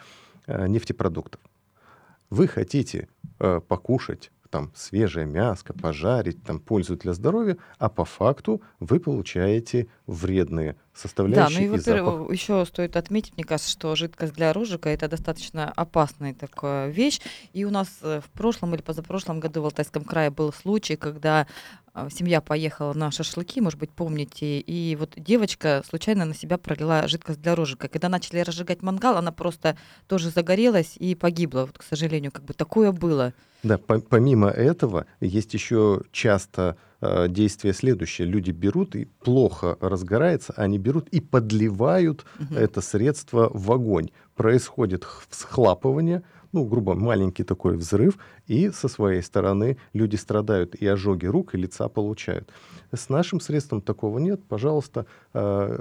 э, 0.47 0.67
нефтепродуктов. 0.69 1.41
вы 2.31 2.47
хотите 2.47 3.09
э, 3.39 3.61
покушать 3.67 4.31
там 4.51 4.73
свежее 4.75 5.27
мяско, 5.27 5.73
пожарить, 5.73 6.43
там 6.43 6.61
пользу 6.61 6.97
для 6.97 7.13
здоровья, 7.13 7.57
а 7.79 7.89
по 7.89 8.05
факту 8.05 8.63
вы 8.81 9.01
получаете 9.01 9.89
вредные 10.07 10.77
составляющие. 10.95 11.69
Да, 11.69 11.69
ну 11.69 11.75
и, 11.75 11.79
во-первых, 11.79 12.33
еще 12.33 12.65
стоит 12.67 12.97
отметить, 12.97 13.35
мне 13.37 13.45
кажется, 13.45 13.71
что 13.71 13.95
жидкость 13.95 14.35
для 14.35 14.53
розжига 14.53 14.91
это 14.91 15.09
достаточно 15.09 15.71
опасная 15.71 16.35
такая 16.35 16.89
вещь. 16.91 17.21
И 17.53 17.65
у 17.65 17.71
нас 17.71 17.89
э, 18.03 18.21
в 18.25 18.31
прошлом 18.31 18.75
или 18.75 18.83
позапрошлом 18.83 19.41
году 19.41 19.63
в 19.63 19.67
Алтайском 19.67 20.05
крае 20.05 20.31
был 20.31 20.53
случай, 20.53 20.97
когда 20.97 21.47
семья 22.11 22.41
поехала 22.41 22.93
на 22.93 23.11
шашлыки, 23.11 23.61
может 23.61 23.79
быть, 23.79 23.91
помните, 23.91 24.61
и 24.61 24.97
вот 24.97 25.15
девочка 25.17 25.83
случайно 25.89 26.25
на 26.25 26.35
себя 26.35 26.59
пролила 26.59 27.07
жидкость 27.09 27.41
для 27.41 27.55
розжига. 27.55 27.89
Когда 27.89 28.09
начали 28.09 28.41
разжигать 28.41 28.83
мангал, 28.83 29.17
она 29.17 29.33
просто 29.33 29.77
тоже 30.07 30.31
загорелась 30.31 30.95
и 30.99 31.15
погибла. 31.15 31.63
Вот, 31.63 31.79
к 31.79 31.83
сожалению, 31.83 32.33
как 32.33 32.45
бы 32.45 32.55
такое 32.55 32.93
было. 32.93 33.33
Да, 33.63 33.77
по 33.77 33.99
помимо 33.99 34.49
этого 34.49 35.07
есть 35.21 35.53
еще 35.53 36.03
часто 36.13 36.77
э, 37.01 37.27
действие 37.29 37.75
следующее. 37.75 38.27
Люди 38.27 38.53
берут 38.53 38.95
и 38.95 39.07
плохо 39.07 39.77
разгорается, 39.81 40.53
они 40.57 40.79
берут 40.79 41.09
и 41.09 41.21
подливают 41.21 42.25
угу. 42.39 42.55
это 42.55 42.81
средство 42.81 43.51
в 43.53 43.73
огонь. 43.73 44.11
Происходит 44.37 45.07
всхлапывание, 45.29 46.23
ну, 46.53 46.65
грубо, 46.65 46.95
маленький 46.95 47.45
такой 47.45 47.77
взрыв, 47.77 48.19
и 48.47 48.71
со 48.71 48.89
своей 48.89 49.23
стороны 49.23 49.77
люди 49.93 50.17
страдают 50.17 50.75
и 50.75 50.87
ожоги 50.87 51.27
рук, 51.27 51.55
и 51.55 51.59
лица 51.59 51.89
получают. 51.89 52.51
С 52.93 53.09
нашим 53.09 53.41
средством 53.41 53.81
такого 53.81 54.19
нет. 54.19 54.41
Пожалуйста, 54.49 55.07
э, 55.35 55.81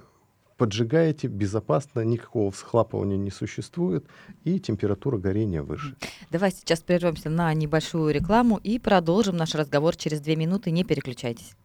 поджигаете 0.58 1.28
безопасно, 1.28 2.02
никакого 2.02 2.52
всхлапывания 2.52 3.18
не 3.18 3.32
существует, 3.32 4.06
и 4.44 4.60
температура 4.60 5.18
горения 5.18 5.64
выше. 5.64 5.96
Давай 6.32 6.52
сейчас 6.52 6.82
прервемся 6.82 7.30
на 7.30 7.54
небольшую 7.54 8.14
рекламу 8.14 8.60
и 8.64 8.80
продолжим 8.80 9.38
наш 9.38 9.56
разговор 9.56 9.96
через 9.96 10.20
две 10.20 10.36
минуты. 10.36 10.72
Не 10.72 10.84
переключайтесь. 10.84 11.56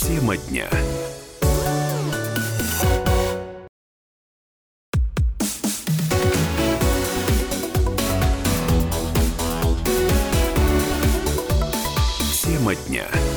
Тема 0.00 0.36
дня. 0.48 0.68
Дня. 12.86 13.27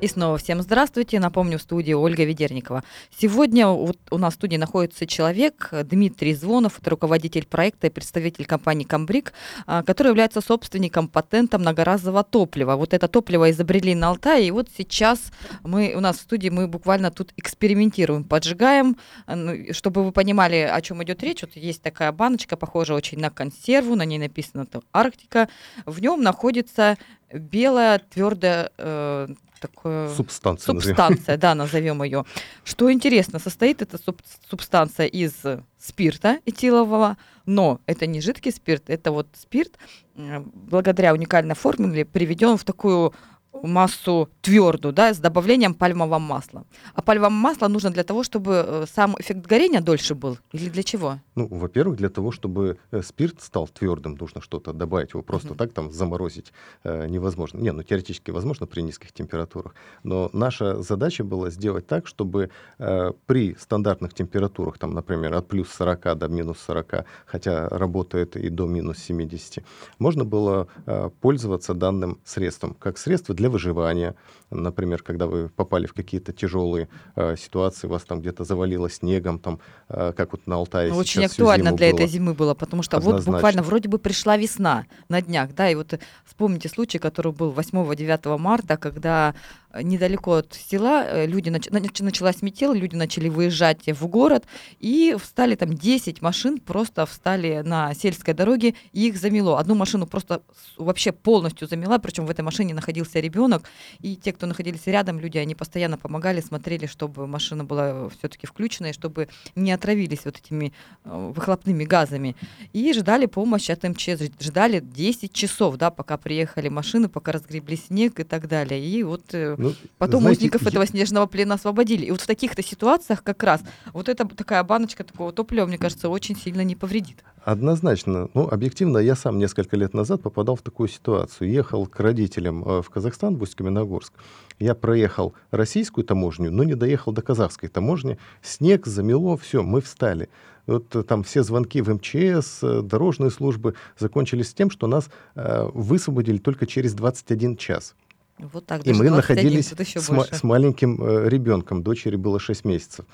И 0.00 0.06
снова 0.06 0.38
всем 0.38 0.62
здравствуйте. 0.62 1.18
Напомню, 1.18 1.58
в 1.58 1.62
студии 1.62 1.92
Ольга 1.92 2.22
Ведерникова. 2.22 2.84
Сегодня 3.18 3.66
вот 3.66 3.98
у 4.12 4.18
нас 4.18 4.34
в 4.34 4.36
студии 4.36 4.56
находится 4.56 5.08
человек, 5.08 5.70
Дмитрий 5.72 6.34
Звонов, 6.34 6.78
это 6.80 6.90
руководитель 6.90 7.44
проекта 7.46 7.88
и 7.88 7.90
представитель 7.90 8.46
компании 8.46 8.84
«Камбрик», 8.84 9.32
а, 9.66 9.82
который 9.82 10.08
является 10.08 10.40
собственником 10.40 11.08
патента 11.08 11.58
многоразового 11.58 12.22
топлива. 12.22 12.76
Вот 12.76 12.94
это 12.94 13.08
топливо 13.08 13.50
изобрели 13.50 13.96
на 13.96 14.10
Алтае, 14.10 14.46
и 14.46 14.50
вот 14.52 14.68
сейчас 14.76 15.32
мы, 15.64 15.92
у 15.96 16.00
нас 16.00 16.18
в 16.18 16.20
студии 16.20 16.48
мы 16.48 16.68
буквально 16.68 17.10
тут 17.10 17.32
экспериментируем, 17.36 18.22
поджигаем. 18.22 18.96
А, 19.26 19.34
ну, 19.34 19.72
чтобы 19.72 20.04
вы 20.04 20.12
понимали, 20.12 20.70
о 20.72 20.80
чем 20.80 21.02
идет 21.02 21.24
речь, 21.24 21.42
вот 21.42 21.56
есть 21.56 21.82
такая 21.82 22.12
баночка, 22.12 22.56
похожая 22.56 22.96
очень 22.96 23.18
на 23.18 23.30
консерву, 23.30 23.96
на 23.96 24.04
ней 24.04 24.18
написано 24.18 24.68
«Арктика». 24.92 25.48
В 25.86 26.00
нем 26.00 26.22
находится 26.22 26.96
белая 27.32 27.98
твердая 27.98 28.70
э, 28.78 29.28
такое... 29.60 30.08
Субстанция. 30.14 30.80
Субстанция, 30.80 31.36
да, 31.36 31.54
назовем 31.54 32.02
ее. 32.02 32.24
Что 32.64 32.92
интересно, 32.92 33.38
состоит 33.38 33.82
эта 33.82 33.98
суб 33.98 34.20
субстанция 34.48 35.06
из 35.06 35.32
спирта 35.78 36.38
этилового, 36.44 37.16
но 37.46 37.80
это 37.86 38.06
не 38.06 38.20
жидкий 38.20 38.52
спирт, 38.52 38.84
это 38.90 39.12
вот 39.12 39.28
спирт, 39.40 39.72
благодаря 40.14 41.12
уникальной 41.12 41.54
формуле, 41.54 42.04
приведен 42.04 42.56
в 42.56 42.64
такую 42.64 43.14
массу 43.62 44.28
твердую, 44.40 44.92
да, 44.92 45.12
с 45.12 45.18
добавлением 45.18 45.74
пальмового 45.74 46.18
масла. 46.18 46.64
А 46.94 47.02
пальмовое 47.02 47.30
масло 47.30 47.68
нужно 47.68 47.90
для 47.90 48.04
того, 48.04 48.22
чтобы 48.22 48.64
э, 48.66 48.86
сам 48.92 49.16
эффект 49.18 49.46
горения 49.46 49.80
дольше 49.80 50.14
был? 50.14 50.38
Или 50.52 50.68
для 50.68 50.82
чего? 50.82 51.20
Ну, 51.34 51.46
во-первых, 51.46 51.96
для 51.96 52.08
того, 52.08 52.30
чтобы 52.30 52.78
э, 52.90 53.02
спирт 53.02 53.40
стал 53.42 53.68
твердым, 53.68 54.16
нужно 54.20 54.40
что-то 54.40 54.72
добавить. 54.72 55.10
Его 55.10 55.22
просто 55.22 55.48
uh-huh. 55.48 55.56
так 55.56 55.72
там 55.72 55.90
заморозить 55.90 56.52
э, 56.84 57.06
невозможно. 57.08 57.58
Не, 57.58 57.72
ну 57.72 57.82
теоретически 57.82 58.30
возможно 58.30 58.66
при 58.66 58.82
низких 58.82 59.12
температурах. 59.12 59.74
Но 60.02 60.30
наша 60.32 60.82
задача 60.82 61.24
была 61.24 61.50
сделать 61.50 61.86
так, 61.86 62.06
чтобы 62.06 62.50
э, 62.78 63.12
при 63.26 63.56
стандартных 63.58 64.14
температурах, 64.14 64.78
там, 64.78 64.94
например, 64.94 65.34
от 65.34 65.48
плюс 65.48 65.68
40 65.70 66.18
до 66.18 66.28
минус 66.28 66.58
40, 66.66 67.04
хотя 67.26 67.68
работает 67.68 68.36
и 68.36 68.48
до 68.48 68.66
минус 68.66 68.98
70, 68.98 69.64
можно 69.98 70.24
было 70.24 70.68
э, 70.86 71.10
пользоваться 71.20 71.74
данным 71.74 72.18
средством 72.24 72.74
как 72.74 72.98
средство 72.98 73.34
для 73.38 73.48
выживания. 73.48 74.14
Например, 74.50 75.02
когда 75.02 75.26
вы 75.26 75.48
попали 75.48 75.86
в 75.86 75.92
какие-то 75.92 76.32
тяжелые 76.32 76.88
э, 77.16 77.36
ситуации, 77.36 77.86
вас 77.88 78.02
там 78.02 78.20
где-то 78.20 78.44
завалило 78.44 78.90
снегом, 78.90 79.38
там, 79.38 79.60
э, 79.88 80.12
как 80.16 80.32
вот 80.32 80.46
на 80.46 80.56
Алтае 80.56 80.90
ну, 80.90 80.96
Очень 80.96 81.24
актуально 81.24 81.72
для 81.72 81.90
было. 81.90 81.96
этой 81.96 82.06
зимы 82.08 82.34
было, 82.34 82.54
потому 82.54 82.82
что 82.82 82.96
Однозначно. 82.96 83.32
вот 83.32 83.36
буквально 83.36 83.62
вроде 83.62 83.88
бы 83.88 83.98
пришла 83.98 84.36
весна 84.36 84.84
на 85.08 85.22
днях, 85.22 85.54
да, 85.54 85.70
и 85.70 85.74
вот 85.74 85.98
вспомните 86.24 86.68
случай, 86.68 86.98
который 86.98 87.32
был 87.32 87.52
8-9 87.52 88.38
марта, 88.38 88.76
когда 88.76 89.34
недалеко 89.82 90.34
от 90.34 90.54
села 90.54 91.04
э, 91.04 91.26
люди 91.26 91.50
нач... 91.50 91.68
началась 92.00 92.42
метел, 92.42 92.72
люди 92.72 92.96
начали 92.96 93.28
выезжать 93.28 93.86
в 93.86 94.06
город, 94.06 94.44
и 94.78 95.16
встали 95.20 95.54
там 95.54 95.74
10 95.74 96.22
машин, 96.22 96.58
просто 96.58 97.06
встали 97.06 97.62
на 97.64 97.94
сельской 97.94 98.34
дороге, 98.34 98.74
и 98.92 99.08
их 99.08 99.16
замело. 99.16 99.56
Одну 99.56 99.74
машину 99.74 100.06
просто 100.06 100.42
вообще 100.76 101.12
полностью 101.12 101.68
замела, 101.68 101.98
причем 101.98 102.26
в 102.26 102.30
этой 102.30 102.42
машине 102.42 102.74
находился 102.74 103.20
ребенок, 103.20 103.64
и 104.00 104.16
те, 104.16 104.32
кто 104.32 104.46
находились 104.46 104.86
рядом, 104.86 105.20
люди, 105.20 105.38
они 105.38 105.54
постоянно 105.54 105.98
помогали, 105.98 106.40
смотрели, 106.40 106.86
чтобы 106.86 107.26
машина 107.26 107.64
была 107.64 108.08
все-таки 108.10 108.46
включена, 108.46 108.86
и 108.86 108.92
чтобы 108.92 109.28
не 109.54 109.72
отравились 109.72 110.24
вот 110.24 110.38
этими 110.38 110.72
э, 111.04 111.32
выхлопными 111.34 111.84
газами. 111.84 112.36
И 112.72 112.92
ждали 112.92 113.26
помощи 113.26 113.70
от 113.70 113.82
МЧС, 113.82 114.22
ждали 114.40 114.80
10 114.80 115.32
часов, 115.32 115.76
да, 115.76 115.90
пока 115.90 116.16
приехали 116.16 116.68
машины, 116.68 117.08
пока 117.08 117.32
разгребли 117.32 117.76
снег 117.76 118.20
и 118.20 118.24
так 118.24 118.48
далее. 118.48 118.84
И 118.84 119.02
вот 119.02 119.22
э, 119.32 119.56
ну, 119.68 119.88
Потом 119.98 120.20
знаете, 120.22 120.40
узников 120.40 120.66
этого 120.66 120.86
снежного 120.86 121.26
плена 121.26 121.54
освободили. 121.54 122.06
И 122.06 122.10
вот 122.10 122.20
в 122.20 122.26
таких-то 122.26 122.62
ситуациях 122.62 123.22
как 123.22 123.42
раз 123.42 123.62
вот 123.92 124.08
эта 124.08 124.26
такая 124.26 124.62
баночка 124.64 125.04
такого 125.04 125.32
топлива, 125.32 125.66
мне 125.66 125.78
кажется, 125.78 126.08
очень 126.08 126.36
сильно 126.36 126.62
не 126.62 126.76
повредит. 126.76 127.24
Однозначно. 127.44 128.28
Ну, 128.34 128.48
объективно, 128.48 128.98
я 128.98 129.14
сам 129.14 129.38
несколько 129.38 129.76
лет 129.76 129.94
назад 129.94 130.22
попадал 130.22 130.56
в 130.56 130.62
такую 130.62 130.88
ситуацию. 130.88 131.50
Ехал 131.50 131.86
к 131.86 131.98
родителям 132.00 132.62
э, 132.66 132.82
в 132.82 132.90
Казахстан, 132.90 133.36
в 133.36 133.42
Усть-Каменогорск. 133.42 134.12
Я 134.58 134.74
проехал 134.74 135.34
российскую 135.50 136.04
таможню, 136.04 136.50
но 136.50 136.64
не 136.64 136.74
доехал 136.74 137.12
до 137.12 137.22
казахской 137.22 137.68
таможни. 137.68 138.18
Снег 138.42 138.86
замело, 138.86 139.36
все, 139.36 139.62
мы 139.62 139.80
встали. 139.80 140.28
Вот 140.68 140.94
э, 140.94 141.02
там 141.02 141.24
все 141.24 141.42
звонки 141.42 141.80
в 141.80 141.88
МЧС, 141.92 142.62
э, 142.62 142.82
дорожные 142.82 143.30
службы 143.30 143.74
закончились 143.98 144.52
тем, 144.52 144.70
что 144.70 144.86
нас 144.86 145.08
э, 145.34 145.66
высвободили 145.72 146.38
только 146.38 146.66
через 146.66 146.92
21 146.92 147.56
час. 147.56 147.94
Вот 148.38 148.66
так, 148.66 148.86
и 148.86 148.92
мы 148.92 149.10
находились 149.10 149.68
с, 149.68 150.36
с 150.38 150.42
маленьким 150.42 151.02
э, 151.02 151.28
ребенком, 151.28 151.82
дочери 151.82 152.16
было 152.16 152.38
6 152.38 152.64
месяцев. 152.64 153.04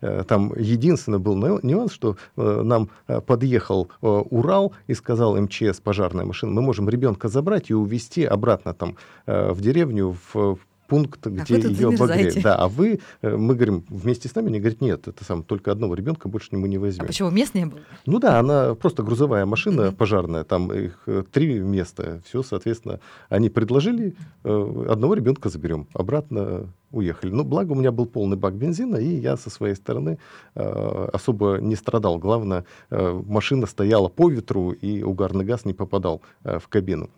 Э, 0.00 0.24
там 0.26 0.52
единственный 0.58 1.18
был 1.18 1.36
нюанс, 1.62 1.92
что 1.92 2.16
э, 2.36 2.62
нам 2.62 2.90
э, 3.06 3.20
подъехал 3.20 3.88
э, 4.02 4.06
Урал 4.06 4.72
и 4.88 4.94
сказал 4.94 5.40
МЧС, 5.40 5.80
пожарная 5.80 6.24
машина, 6.24 6.52
мы 6.52 6.62
можем 6.62 6.88
ребенка 6.88 7.28
забрать 7.28 7.70
и 7.70 7.74
увезти 7.74 8.24
обратно 8.24 8.74
там 8.74 8.96
э, 9.26 9.52
в 9.52 9.60
деревню, 9.60 10.16
в 10.34 10.58
пункт, 10.92 11.26
где 11.26 11.56
а 11.56 11.58
ее 11.58 11.88
обогреют. 11.88 12.42
Да, 12.42 12.56
а 12.56 12.68
вы, 12.68 13.00
э, 13.22 13.36
мы 13.36 13.54
говорим, 13.54 13.84
вместе 13.88 14.28
с 14.28 14.34
нами, 14.34 14.48
они 14.48 14.60
говорят, 14.60 14.80
нет, 14.80 15.08
это 15.08 15.24
сам 15.24 15.42
только 15.42 15.72
одного 15.72 15.94
ребенка 15.94 16.28
больше 16.28 16.48
мы 16.52 16.68
не 16.68 16.78
возьмем. 16.78 17.04
А 17.04 17.06
почему 17.06 17.30
мест 17.30 17.54
не 17.54 17.66
было? 17.66 17.80
Ну 18.06 18.18
да, 18.18 18.38
она 18.38 18.74
просто 18.74 19.02
грузовая 19.02 19.46
машина 19.46 19.80
mm-hmm. 19.80 19.96
пожарная, 19.96 20.44
там 20.44 20.72
их 20.72 21.02
э, 21.06 21.24
три 21.32 21.60
места, 21.60 22.20
все, 22.26 22.42
соответственно, 22.42 23.00
они 23.28 23.48
предложили, 23.48 24.14
э, 24.44 24.86
одного 24.90 25.14
ребенка 25.14 25.48
заберем, 25.48 25.88
обратно 25.94 26.68
уехали. 26.92 27.30
Но 27.30 27.44
благо 27.44 27.72
у 27.72 27.74
меня 27.74 27.90
был 27.90 28.06
полный 28.06 28.36
бак 28.36 28.54
бензина, 28.54 28.96
и 28.96 29.08
я 29.08 29.36
со 29.36 29.50
своей 29.50 29.74
стороны 29.74 30.18
э, 30.54 31.08
особо 31.12 31.58
не 31.60 31.74
страдал. 31.74 32.18
Главное, 32.18 32.64
э, 32.90 33.22
машина 33.26 33.66
стояла 33.66 34.08
по 34.08 34.28
ветру, 34.28 34.70
и 34.72 35.02
угарный 35.02 35.44
газ 35.44 35.64
не 35.64 35.72
попадал 35.72 36.20
э, 36.44 36.58
в 36.58 36.68
кабину. 36.68 37.10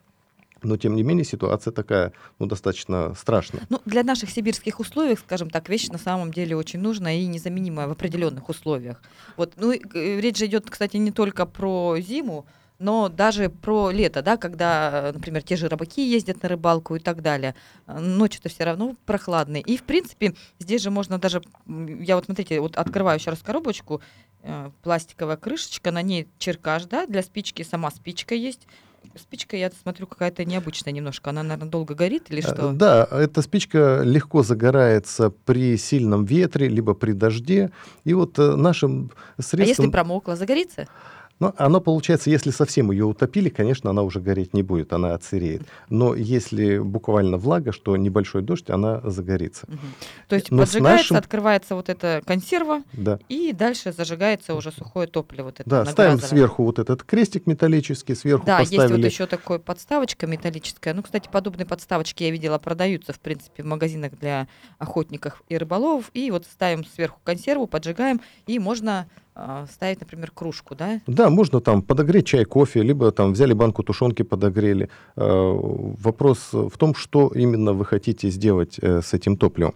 Но, 0.64 0.76
тем 0.76 0.96
не 0.96 1.02
менее, 1.02 1.24
ситуация 1.24 1.72
такая, 1.72 2.12
ну, 2.38 2.46
достаточно 2.46 3.14
страшная. 3.14 3.62
Ну, 3.68 3.80
для 3.84 4.02
наших 4.02 4.30
сибирских 4.30 4.80
условий, 4.80 5.16
скажем 5.16 5.50
так, 5.50 5.68
вещь 5.68 5.88
на 5.88 5.98
самом 5.98 6.32
деле 6.32 6.56
очень 6.56 6.80
нужная 6.80 7.16
и 7.16 7.26
незаменимая 7.26 7.86
в 7.86 7.92
определенных 7.92 8.48
условиях. 8.48 9.02
Вот, 9.36 9.52
ну, 9.56 9.72
речь 9.72 10.38
же 10.38 10.46
идет, 10.46 10.70
кстати, 10.70 10.96
не 10.96 11.12
только 11.12 11.46
про 11.46 11.96
зиму, 12.00 12.46
Но 12.78 13.08
даже 13.08 13.50
про 13.50 13.90
лето, 13.90 14.20
да, 14.20 14.36
когда, 14.36 15.12
например, 15.14 15.42
те 15.42 15.56
же 15.56 15.68
рыбаки 15.68 16.02
ездят 16.02 16.42
на 16.42 16.48
рыбалку 16.48 16.96
и 16.96 16.98
так 16.98 17.22
далее, 17.22 17.54
э, 17.86 17.98
ночью-то 18.00 18.48
все 18.48 18.64
равно 18.64 18.96
прохладные. 19.06 19.62
И, 19.62 19.76
в 19.76 19.84
принципе, 19.84 20.34
здесь 20.58 20.82
же 20.82 20.90
можно 20.90 21.18
даже, 21.18 21.40
я 21.66 22.16
вот, 22.16 22.24
смотрите, 22.24 22.60
вот 22.60 22.76
открываю 22.76 23.20
раз 23.24 23.42
коробочку, 23.42 24.00
э, 24.42 24.70
пластиковая 24.82 25.36
крышечка, 25.36 25.92
на 25.92 26.02
ней 26.02 26.26
черкаш, 26.38 26.86
да, 26.86 27.06
для 27.06 27.22
спички, 27.22 27.62
сама 27.62 27.90
спичка 27.92 28.34
есть, 28.34 28.66
спичка, 29.16 29.56
я 29.56 29.70
смотрю, 29.70 30.06
какая-то 30.06 30.44
необычная 30.44 30.92
немножко. 30.92 31.30
Она, 31.30 31.42
наверное, 31.42 31.68
долго 31.70 31.94
горит 31.94 32.30
или 32.30 32.40
что? 32.40 32.72
Да, 32.72 33.08
эта 33.10 33.42
спичка 33.42 34.02
легко 34.04 34.42
загорается 34.42 35.30
при 35.30 35.76
сильном 35.76 36.24
ветре, 36.24 36.68
либо 36.68 36.94
при 36.94 37.12
дожде. 37.12 37.70
И 38.04 38.14
вот 38.14 38.38
нашим 38.38 39.10
средством... 39.38 39.60
А 39.60 39.66
если 39.66 39.90
промокла, 39.90 40.36
загорится? 40.36 40.86
Но 41.44 41.54
оно 41.58 41.80
получается, 41.80 42.30
если 42.30 42.50
совсем 42.50 42.90
ее 42.90 43.04
утопили, 43.04 43.48
конечно, 43.48 43.90
она 43.90 44.02
уже 44.02 44.20
гореть 44.20 44.54
не 44.54 44.62
будет, 44.62 44.92
она 44.92 45.14
отсыреет. 45.14 45.62
Но 45.90 46.14
если 46.14 46.78
буквально 46.78 47.36
влага, 47.36 47.72
что 47.72 47.96
небольшой 47.96 48.42
дождь, 48.42 48.70
она 48.70 49.00
загорится. 49.04 49.66
Угу. 49.68 49.78
То 50.28 50.36
есть 50.36 50.50
Но 50.50 50.62
поджигается, 50.62 51.12
нашим... 51.12 51.16
открывается 51.16 51.74
вот 51.74 51.88
эта 51.88 52.22
консерва, 52.26 52.82
да. 52.92 53.18
и 53.28 53.52
дальше 53.52 53.92
зажигается 53.92 54.54
уже 54.54 54.72
сухое 54.72 55.06
топливо. 55.06 55.46
Вот 55.46 55.60
это 55.60 55.68
да, 55.68 55.84
ставим 55.84 56.18
сверху 56.18 56.64
вот 56.64 56.78
этот 56.78 57.02
крестик 57.02 57.46
металлический, 57.46 58.14
сверху 58.14 58.46
да, 58.46 58.60
поставили... 58.60 58.82
есть 58.82 58.94
вот 58.94 59.04
еще 59.04 59.26
такой 59.26 59.58
подставочка 59.58 60.26
металлическая. 60.26 60.94
Ну, 60.94 61.02
кстати, 61.02 61.28
подобные 61.30 61.66
подставочки 61.66 62.24
я 62.24 62.30
видела, 62.30 62.58
продаются, 62.58 63.12
в 63.12 63.20
принципе, 63.20 63.62
в 63.62 63.66
магазинах 63.66 64.12
для 64.18 64.48
охотников 64.78 65.42
и 65.48 65.58
рыболовов. 65.58 66.10
И 66.14 66.30
вот 66.30 66.46
ставим 66.46 66.84
сверху 66.86 67.20
консерву, 67.22 67.66
поджигаем, 67.66 68.20
и 68.46 68.58
можно 68.58 69.06
ставить, 69.70 70.00
например, 70.00 70.30
кружку, 70.30 70.74
да? 70.74 71.00
Да, 71.06 71.30
можно 71.30 71.60
там 71.60 71.82
подогреть 71.82 72.26
чай, 72.26 72.44
кофе, 72.44 72.82
либо 72.82 73.10
там 73.10 73.32
взяли 73.32 73.52
банку 73.52 73.82
тушенки, 73.82 74.22
подогрели. 74.22 74.88
А, 75.16 75.52
вопрос 75.52 76.52
в 76.52 76.76
том, 76.78 76.94
что 76.94 77.28
именно 77.34 77.72
вы 77.72 77.84
хотите 77.84 78.30
сделать 78.30 78.78
э, 78.80 79.00
с 79.02 79.12
этим 79.12 79.36
топливом. 79.36 79.74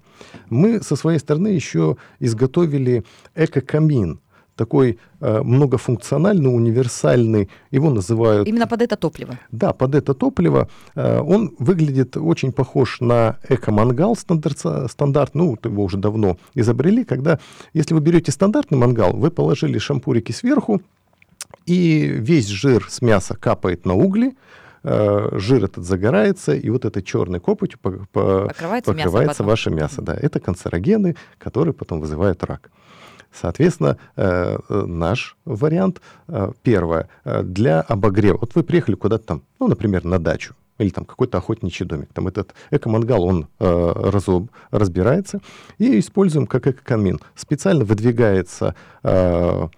Мы 0.49 0.81
со 0.83 0.97
своей 0.97 1.19
стороны 1.19 1.49
еще 1.49 1.97
изготовили 2.21 3.05
эко-камин 3.35 4.21
такой 4.59 4.99
э, 5.21 5.43
многофункциональный, 5.43 6.55
универсальный, 6.55 7.49
его 7.71 7.91
называют... 7.91 8.49
Именно 8.49 8.67
под 8.67 8.83
это 8.83 8.97
топливо? 8.97 9.39
Да, 9.53 9.73
под 9.73 9.95
это 9.95 10.15
топливо. 10.15 10.69
Э, 10.95 11.21
он 11.21 11.55
выглядит 11.59 12.17
очень 12.17 12.53
похож 12.53 13.01
на 13.01 13.37
эко-мангал 13.49 14.17
стандарт, 14.17 14.59
стандарт, 14.91 15.35
ну, 15.35 15.57
его 15.65 15.85
уже 15.85 15.97
давно 15.97 16.37
изобрели, 16.55 17.05
когда, 17.05 17.39
если 17.73 17.95
вы 17.95 18.01
берете 18.01 18.33
стандартный 18.33 18.79
мангал, 18.79 19.13
вы 19.13 19.31
положили 19.31 19.79
шампурики 19.79 20.33
сверху, 20.33 20.83
и 21.67 22.01
весь 22.03 22.49
жир 22.49 22.87
с 22.91 23.01
мяса 23.01 23.37
капает 23.37 23.87
на 23.87 23.95
угли, 23.95 24.37
э, 24.83 25.29
жир 25.39 25.65
этот 25.65 25.85
загорается, 25.85 26.53
и 26.53 26.69
вот 26.71 26.85
этой 26.85 27.03
черной 27.03 27.39
копотью 27.39 27.79
по, 27.79 27.91
по, 27.91 28.47
покрывается, 28.49 28.93
покрывается 28.93 29.43
мясо 29.43 29.45
ваше 29.45 29.71
мясо. 29.71 30.03
Да, 30.03 30.15
это 30.15 30.41
канцерогены, 30.41 31.15
которые 31.39 31.75
потом 31.75 32.01
вызывают 32.01 32.43
рак. 32.43 32.71
Соответственно, 33.33 33.99
э, 34.17 34.59
э, 34.69 34.83
наш 34.87 35.37
вариант, 35.45 36.01
э, 36.29 36.53
первое, 36.63 37.09
для 37.25 37.81
обогрева. 37.81 38.39
Вот 38.41 38.55
вы 38.55 38.63
приехали 38.63 38.95
куда-то 38.95 39.25
там, 39.25 39.43
ну, 39.61 39.69
например, 39.69 40.05
на 40.05 40.19
дачу, 40.19 40.55
или 40.79 40.91
там 40.91 41.05
какой-то 41.05 41.39
охотничий 41.39 41.85
домик. 41.85 42.09
Там 42.13 42.29
этот 42.29 42.55
эко-мангал, 42.71 43.25
он 43.25 43.49
э, 43.59 44.11
разбирается, 44.71 45.41
и 45.79 45.99
используем 45.99 46.47
как 46.47 46.67
эко-камин. 46.67 47.21
Специально 47.35 47.85
выдвигается 47.85 48.75
э, 49.03 49.09
э, 49.09 49.69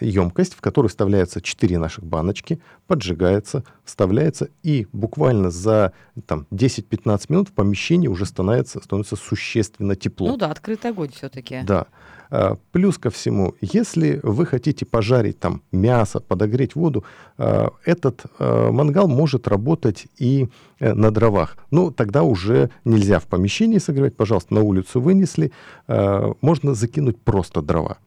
емкость, 0.00 0.54
в 0.54 0.60
которую 0.60 0.88
вставляются 0.88 1.40
4 1.40 1.78
наших 1.78 2.04
баночки, 2.04 2.60
поджигается, 2.86 3.64
вставляется, 3.84 4.48
и 4.62 4.86
буквально 4.92 5.50
за 5.50 5.92
там, 6.26 6.46
10-15 6.50 7.26
минут 7.28 7.48
в 7.48 7.52
помещении 7.52 8.08
уже 8.08 8.26
становится, 8.26 8.80
становится 8.80 9.16
существенно 9.16 9.96
тепло. 9.96 10.28
Ну 10.28 10.36
да, 10.36 10.50
открытый 10.50 10.90
огонь 10.90 11.10
все-таки. 11.10 11.62
Да. 11.64 11.86
А, 12.30 12.56
плюс 12.72 12.98
ко 12.98 13.10
всему, 13.10 13.54
если 13.60 14.20
вы 14.22 14.46
хотите 14.46 14.84
пожарить 14.84 15.38
там 15.38 15.62
мясо, 15.72 16.20
подогреть 16.20 16.74
воду, 16.74 17.04
а, 17.38 17.70
этот 17.84 18.24
а, 18.38 18.70
мангал 18.72 19.06
может 19.08 19.46
работать 19.46 20.06
и 20.18 20.48
э, 20.80 20.94
на 20.94 21.10
дровах. 21.10 21.56
Ну, 21.70 21.90
тогда 21.90 22.22
уже 22.22 22.70
нельзя 22.84 23.18
в 23.20 23.26
помещении 23.26 23.78
согревать, 23.78 24.16
пожалуйста, 24.16 24.54
на 24.54 24.62
улицу 24.62 25.00
вынесли. 25.00 25.52
Можно 25.86 26.74
закинуть 26.74 27.20
просто 27.20 27.62
дрова, 27.62 27.98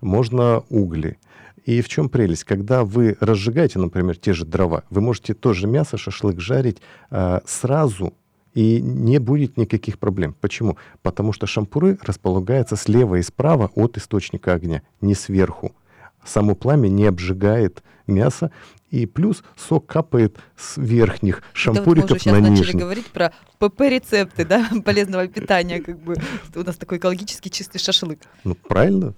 можно 0.00 0.64
угли. 0.68 1.18
И 1.64 1.82
в 1.82 1.88
чем 1.88 2.08
прелесть? 2.08 2.44
Когда 2.44 2.84
вы 2.84 3.16
разжигаете, 3.20 3.78
например, 3.78 4.16
те 4.16 4.32
же 4.32 4.46
дрова, 4.46 4.84
вы 4.88 5.00
можете 5.00 5.34
тоже 5.34 5.66
мясо, 5.66 5.98
шашлык 5.98 6.40
жарить 6.40 6.80
сразу 7.44 8.14
и 8.54 8.80
не 8.80 9.18
будет 9.18 9.56
никаких 9.58 9.98
проблем. 9.98 10.34
Почему? 10.40 10.78
Потому 11.02 11.32
что 11.32 11.46
шампуры 11.46 11.98
располагаются 12.02 12.76
слева 12.76 13.16
и 13.16 13.22
справа 13.22 13.70
от 13.74 13.98
источника 13.98 14.54
огня, 14.54 14.82
не 15.00 15.14
сверху. 15.14 15.72
Само 16.28 16.54
пламя 16.54 16.88
не 16.88 17.06
обжигает 17.06 17.82
мясо, 18.06 18.50
и 18.90 19.06
плюс 19.06 19.42
сок 19.56 19.86
капает 19.86 20.38
с 20.56 20.76
верхних 20.76 21.42
шампуриков 21.52 22.10
Это 22.12 22.30
вот 22.30 22.42
мы 22.42 22.52
уже 22.52 22.54
сейчас 22.54 22.66
начали 22.66 22.80
говорить 22.80 23.06
про 23.06 23.32
ПП-рецепты 23.58 24.44
да, 24.44 24.68
полезного 24.84 25.26
питания, 25.26 25.80
как 25.80 25.98
бы 25.98 26.16
у 26.54 26.62
нас 26.62 26.76
такой 26.76 26.98
экологически 26.98 27.48
чистый 27.48 27.78
шашлык. 27.78 28.20
Ну, 28.44 28.54
правильно 28.54 29.14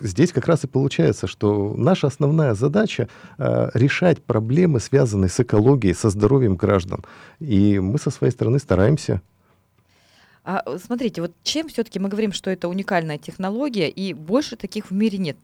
здесь 0.00 0.32
как 0.32 0.46
раз 0.46 0.64
и 0.64 0.66
получается, 0.66 1.26
что 1.26 1.74
наша 1.76 2.08
основная 2.08 2.54
задача 2.54 3.08
э, 3.38 3.70
решать 3.74 4.22
проблемы, 4.22 4.80
связанные 4.80 5.28
с 5.28 5.40
экологией, 5.40 5.94
со 5.94 6.10
здоровьем 6.10 6.56
граждан. 6.56 7.04
И 7.40 7.78
мы 7.78 7.98
со 7.98 8.10
своей 8.10 8.32
стороны 8.32 8.58
стараемся. 8.58 9.22
А 10.44 10.62
смотрите, 10.78 11.22
вот 11.22 11.32
чем 11.42 11.68
все-таки 11.68 11.98
мы 11.98 12.08
говорим, 12.08 12.32
что 12.32 12.50
это 12.50 12.68
уникальная 12.68 13.18
технология, 13.18 13.88
и 13.88 14.12
больше 14.12 14.56
таких 14.56 14.90
в 14.90 14.92
мире 14.92 15.18
нет? 15.18 15.36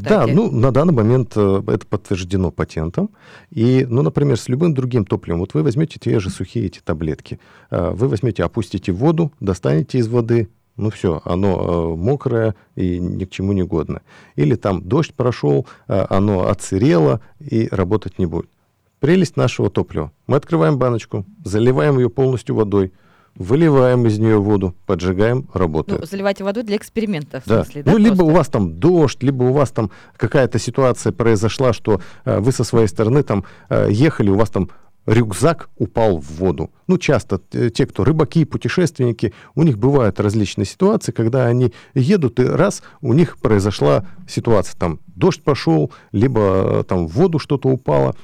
Да, 0.00 0.26
ну 0.26 0.50
на 0.50 0.70
данный 0.70 0.94
момент 0.94 1.32
э, 1.36 1.62
это 1.66 1.86
подтверждено 1.86 2.50
патентом. 2.50 3.10
И, 3.50 3.86
ну, 3.88 4.02
например, 4.02 4.38
с 4.38 4.48
любым 4.48 4.74
другим 4.74 5.04
топливом, 5.04 5.40
вот 5.40 5.54
вы 5.54 5.62
возьмете 5.62 5.98
те 5.98 6.18
же 6.20 6.30
сухие 6.30 6.66
эти 6.66 6.80
таблетки, 6.80 7.38
э, 7.70 7.90
вы 7.90 8.08
возьмете, 8.08 8.44
опустите 8.44 8.92
в 8.92 8.96
воду, 8.96 9.32
достанете 9.40 9.98
из 9.98 10.08
воды, 10.08 10.48
ну 10.76 10.90
все, 10.90 11.20
оно 11.24 11.92
э, 11.94 11.96
мокрое 11.96 12.54
и 12.74 12.98
ни 12.98 13.24
к 13.24 13.30
чему 13.30 13.52
не 13.52 13.62
годно. 13.62 14.02
Или 14.36 14.56
там 14.56 14.82
дождь 14.82 15.14
прошел, 15.14 15.66
э, 15.86 16.06
оно 16.08 16.48
отсырело 16.48 17.20
и 17.38 17.68
работать 17.70 18.18
не 18.18 18.26
будет. 18.26 18.50
Прелесть 18.98 19.36
нашего 19.36 19.70
топлива. 19.70 20.12
Мы 20.26 20.36
открываем 20.36 20.78
баночку, 20.78 21.24
заливаем 21.44 21.98
ее 21.98 22.08
полностью 22.08 22.54
водой, 22.54 22.92
выливаем 23.36 24.06
из 24.06 24.18
нее 24.18 24.38
воду, 24.38 24.74
поджигаем, 24.86 25.48
работает. 25.52 26.00
Ну, 26.00 26.06
заливайте 26.06 26.44
водой 26.44 26.62
для 26.62 26.76
эксперимента, 26.76 27.40
в 27.40 27.46
да. 27.46 27.64
смысле, 27.64 27.82
да? 27.82 27.92
Ну, 27.92 27.98
либо 27.98 28.22
у 28.22 28.30
вас 28.30 28.48
там 28.48 28.78
дождь, 28.78 29.22
либо 29.22 29.44
у 29.44 29.52
вас 29.52 29.70
там 29.70 29.90
какая-то 30.16 30.58
ситуация 30.58 31.12
произошла, 31.12 31.72
что 31.72 32.00
э, 32.24 32.38
вы 32.40 32.52
со 32.52 32.64
своей 32.64 32.86
стороны 32.86 33.22
там 33.22 33.44
э, 33.68 33.88
ехали, 33.90 34.30
у 34.30 34.36
вас 34.36 34.50
там 34.50 34.70
рюкзак 35.06 35.68
упал 35.76 36.18
в 36.18 36.30
воду. 36.38 36.70
Ну, 36.86 36.98
часто 36.98 37.38
те, 37.38 37.86
кто 37.86 38.04
рыбаки, 38.04 38.44
путешественники, 38.44 39.34
у 39.54 39.62
них 39.62 39.78
бывают 39.78 40.20
различные 40.20 40.64
ситуации, 40.64 41.12
когда 41.12 41.46
они 41.46 41.72
едут, 41.94 42.40
и 42.40 42.44
раз 42.44 42.82
у 43.00 43.12
них 43.12 43.38
произошла 43.38 44.06
ситуация, 44.26 44.78
там 44.78 45.00
дождь 45.06 45.42
пошел, 45.42 45.92
либо 46.12 46.80
э, 46.80 46.84
там 46.84 47.06
в 47.06 47.12
воду 47.12 47.38
что-то 47.38 47.68
упало, 47.68 48.14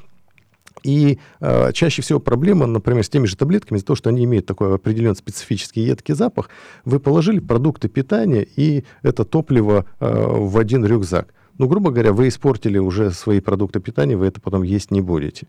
и 0.83 1.19
э, 1.41 1.73
чаще 1.73 2.03
всего 2.03 2.21
проблема, 2.21 2.67
например, 2.67 3.05
с 3.05 3.09
теми 3.09 3.27
же 3.27 3.37
таблетками, 3.37 3.79
из-за 3.79 3.87
того, 3.87 3.97
что 3.97 4.11
они 4.11 4.25
имеют 4.25 4.47
такой 4.47 4.75
определенный 4.75 5.17
специфический 5.17 5.83
едкий 5.83 6.15
запах, 6.15 6.51
вы 6.85 7.01
положили 7.01 7.41
продукты 7.41 7.89
питания 7.89 8.47
и 8.57 8.85
это 9.03 9.25
топливо 9.25 9.85
э, 10.01 10.07
в 10.11 10.59
один 10.59 10.85
рюкзак. 10.85 11.35
Ну, 11.59 11.69
грубо 11.69 11.91
говоря, 11.91 12.13
вы 12.13 12.29
испортили 12.29 12.79
уже 12.79 13.11
свои 13.11 13.41
продукты 13.41 13.81
питания, 13.81 14.17
вы 14.17 14.27
это 14.27 14.41
потом 14.41 14.63
есть 14.63 14.91
не 14.91 15.03
будете. 15.03 15.47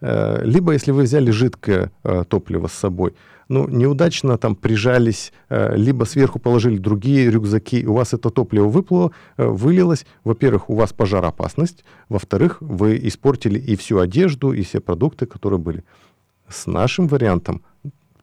Э, 0.00 0.42
либо, 0.44 0.72
если 0.72 0.92
вы 0.92 1.02
взяли 1.02 1.30
жидкое 1.30 1.90
э, 2.04 2.24
топливо 2.28 2.68
с 2.68 2.72
собой, 2.72 3.14
ну, 3.50 3.68
неудачно 3.68 4.38
там 4.38 4.54
прижались, 4.54 5.32
э, 5.48 5.76
либо 5.76 6.04
сверху 6.04 6.38
положили 6.38 6.78
другие 6.78 7.30
рюкзаки, 7.30 7.86
у 7.86 7.94
вас 7.94 8.14
это 8.14 8.30
топливо 8.30 8.68
выплыло, 8.68 9.10
вылилось. 9.36 10.06
Во-первых, 10.24 10.70
у 10.70 10.74
вас 10.74 10.92
пожароопасность. 10.92 11.84
Во-вторых, 12.08 12.58
вы 12.60 12.98
испортили 13.02 13.58
и 13.58 13.76
всю 13.76 13.98
одежду, 13.98 14.52
и 14.52 14.62
все 14.62 14.80
продукты, 14.80 15.26
которые 15.26 15.58
были. 15.58 15.84
С 16.48 16.66
нашим 16.66 17.08
вариантом 17.08 17.62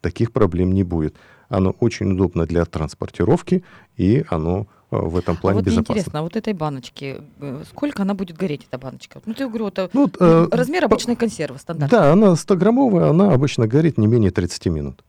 таких 0.02 0.32
проблем 0.32 0.72
не 0.72 0.84
будет. 0.84 1.16
Оно 1.50 1.76
очень 1.80 2.12
удобно 2.12 2.46
для 2.46 2.66
транспортировки, 2.66 3.64
и 3.96 4.26
оно 4.30 4.68
Э, 4.90 5.00
в 5.00 5.18
этом 5.18 5.36
плане 5.36 5.56
а 5.56 5.60
вот 5.60 5.66
безопасно. 5.66 5.92
интересно, 5.94 6.20
а 6.20 6.22
вот 6.24 6.36
этой 6.36 6.54
баночки, 6.54 7.22
э, 7.40 7.64
сколько 7.70 8.04
она 8.04 8.14
будет 8.14 8.38
гореть, 8.38 8.66
эта 8.70 8.78
баночка? 8.78 9.22
Ну, 9.26 9.34
ты 9.34 9.48
говорю, 9.48 9.68
это 9.68 9.90
ну, 9.94 10.10
э, 10.20 10.48
размер 10.52 10.86
обычной 10.86 11.16
консервы, 11.16 11.60
стандартный. 11.60 11.98
Да, 11.98 12.14
она 12.14 12.28
100-граммовая, 12.28 13.10
она 13.10 13.34
обычно 13.34 13.68
горит 13.68 13.98
не 13.98 14.08
менее 14.08 14.32
30 14.32 14.68
минут. 14.68 15.04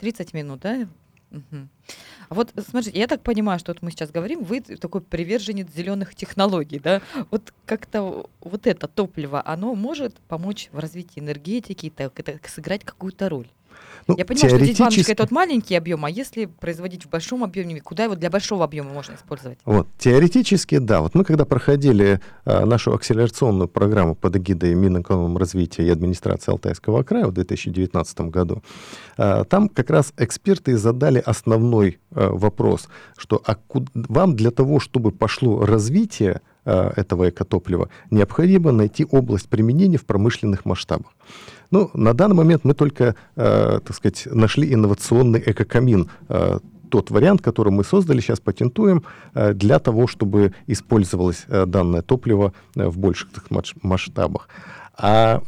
30 0.00 0.32
минут, 0.34 0.60
да? 0.60 0.88
Угу. 1.30 1.68
А 2.28 2.34
вот 2.34 2.52
смотрите, 2.68 2.98
я 2.98 3.06
так 3.06 3.22
понимаю, 3.22 3.58
что 3.58 3.72
вот 3.72 3.82
мы 3.82 3.90
сейчас 3.90 4.10
говорим, 4.10 4.44
вы 4.44 4.60
такой 4.60 5.00
приверженец 5.00 5.68
зеленых 5.74 6.14
технологий, 6.14 6.78
да? 6.78 7.02
Вот 7.30 7.52
как-то 7.66 8.26
вот 8.40 8.66
это 8.66 8.86
топливо, 8.86 9.42
оно 9.44 9.74
может 9.74 10.16
помочь 10.28 10.68
в 10.72 10.78
развитии 10.78 11.20
энергетики, 11.20 11.90
так, 11.90 12.18
это 12.18 12.38
сыграть 12.48 12.84
какую-то 12.84 13.28
роль? 13.28 13.48
Ну, 14.06 14.16
Я 14.16 14.24
понимаю, 14.24 14.48
что 14.48 14.64
здесь 14.64 14.78
баночка 14.78 15.12
это 15.12 15.22
вот 15.22 15.30
маленький 15.30 15.74
объем, 15.74 16.04
а 16.04 16.10
если 16.10 16.46
производить 16.46 17.04
в 17.04 17.10
большом 17.10 17.44
объеме, 17.44 17.80
куда 17.80 18.04
его 18.04 18.14
для 18.14 18.30
большого 18.30 18.64
объема 18.64 18.90
можно 18.90 19.14
использовать? 19.14 19.58
Вот, 19.64 19.88
теоретически, 19.98 20.78
да. 20.78 21.00
Вот 21.00 21.14
мы 21.14 21.24
когда 21.24 21.44
проходили 21.44 22.20
а, 22.44 22.64
нашу 22.66 22.94
акселерационную 22.94 23.68
программу 23.68 24.14
под 24.14 24.36
эгидой 24.36 24.74
Минэкономразвития 24.74 25.84
и 25.84 25.90
администрации 25.90 26.50
Алтайского 26.50 27.02
края 27.02 27.26
в 27.26 27.32
2019 27.32 28.20
году, 28.22 28.62
а, 29.16 29.44
там 29.44 29.68
как 29.68 29.90
раз 29.90 30.12
эксперты 30.16 30.76
задали 30.76 31.22
основной 31.24 31.79
а, 31.88 32.30
вопрос, 32.30 32.88
что 33.16 33.42
а 33.44 33.54
куда, 33.54 33.86
вам 33.94 34.36
для 34.36 34.50
того, 34.50 34.80
чтобы 34.80 35.10
пошло 35.10 35.64
развитие 35.64 36.40
а, 36.64 36.92
этого 36.96 37.28
экотоплива, 37.28 37.88
необходимо 38.10 38.72
найти 38.72 39.06
область 39.10 39.48
применения 39.48 39.98
в 39.98 40.04
промышленных 40.04 40.64
масштабах. 40.64 41.12
Ну, 41.70 41.90
на 41.94 42.14
данный 42.14 42.34
момент 42.34 42.64
мы 42.64 42.74
только, 42.74 43.14
э, 43.36 43.80
так 43.84 43.94
сказать, 43.94 44.26
нашли 44.26 44.74
инновационный 44.74 45.40
экокамин, 45.46 46.10
э, 46.28 46.58
тот 46.90 47.10
вариант, 47.10 47.40
который 47.40 47.72
мы 47.72 47.84
создали, 47.84 48.20
сейчас 48.20 48.40
патентуем, 48.40 49.04
э, 49.34 49.54
для 49.54 49.78
того, 49.78 50.06
чтобы 50.06 50.52
использовалось 50.66 51.44
э, 51.48 51.64
данное 51.66 52.02
топливо 52.02 52.52
э, 52.76 52.88
в 52.88 52.98
больших 52.98 53.30
масштабах. 53.82 54.48
А 54.96 55.42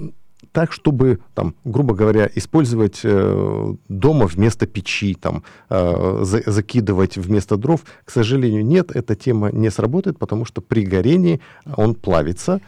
так, 0.53 0.73
чтобы, 0.73 1.19
там, 1.35 1.55
грубо 1.65 1.95
говоря, 1.95 2.31
использовать 2.35 3.01
э, 3.05 3.75
дома 3.89 4.27
вместо 4.27 4.67
печи, 4.67 5.15
там, 5.15 5.43
э, 5.71 6.21
за, 6.23 6.43
закидывать 6.47 7.17
вместо 7.17 7.57
дров, 7.57 7.83
к 8.05 8.11
сожалению, 8.11 8.65
нет, 8.65 8.95
эта 8.95 9.17
тема 9.17 9.51
не 9.51 9.71
сработает, 9.71 10.19
потому 10.19 10.45
что 10.45 10.61
при 10.61 10.85
горении 10.85 11.41
он 11.77 11.95
плавится, 11.95 12.61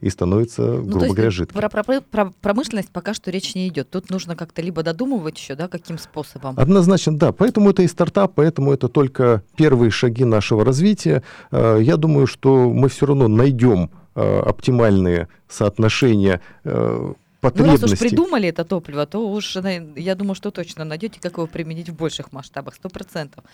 и 0.00 0.10
становится, 0.10 0.62
ну, 0.62 0.84
грубо 0.84 1.14
говоря, 1.14 1.30
жидким. 1.30 1.58
Про, 1.58 1.68
про, 1.70 2.00
про 2.00 2.32
промышленность 2.40 2.90
пока 2.90 3.14
что 3.14 3.30
речь 3.30 3.54
не 3.54 3.68
идет. 3.68 3.90
Тут 3.90 4.10
нужно 4.10 4.36
как-то 4.36 4.60
либо 4.60 4.82
додумывать 4.82 5.38
еще, 5.38 5.54
да, 5.54 5.68
каким 5.68 5.98
способом. 5.98 6.54
Однозначно, 6.58 7.16
да. 7.16 7.32
Поэтому 7.32 7.70
это 7.70 7.82
и 7.82 7.88
стартап, 7.88 8.32
поэтому 8.34 8.72
это 8.72 8.88
только 8.88 9.42
первые 9.56 9.90
шаги 9.90 10.24
нашего 10.24 10.64
развития. 10.64 11.22
Э, 11.50 11.78
я 11.80 11.96
думаю, 11.96 12.26
что 12.26 12.70
мы 12.70 12.88
все 12.88 13.06
равно 13.06 13.26
найдем 13.28 13.90
э, 14.14 14.40
оптимальные 14.40 15.28
соотношения 15.48 16.40
э, 16.64 17.14
потребности. 17.50 17.84
Ну, 17.84 17.90
раз 17.90 17.92
уж 17.92 17.98
придумали 17.98 18.48
это 18.48 18.64
топливо, 18.64 19.06
то 19.06 19.28
уж, 19.28 19.56
я 19.96 20.14
думаю, 20.14 20.34
что 20.34 20.50
точно 20.50 20.84
найдете, 20.84 21.20
как 21.20 21.32
его 21.34 21.46
применить 21.46 21.88
в 21.88 21.94
больших 21.94 22.32
масштабах, 22.32 22.74
сто 22.74 22.88
процентов. 22.88 23.44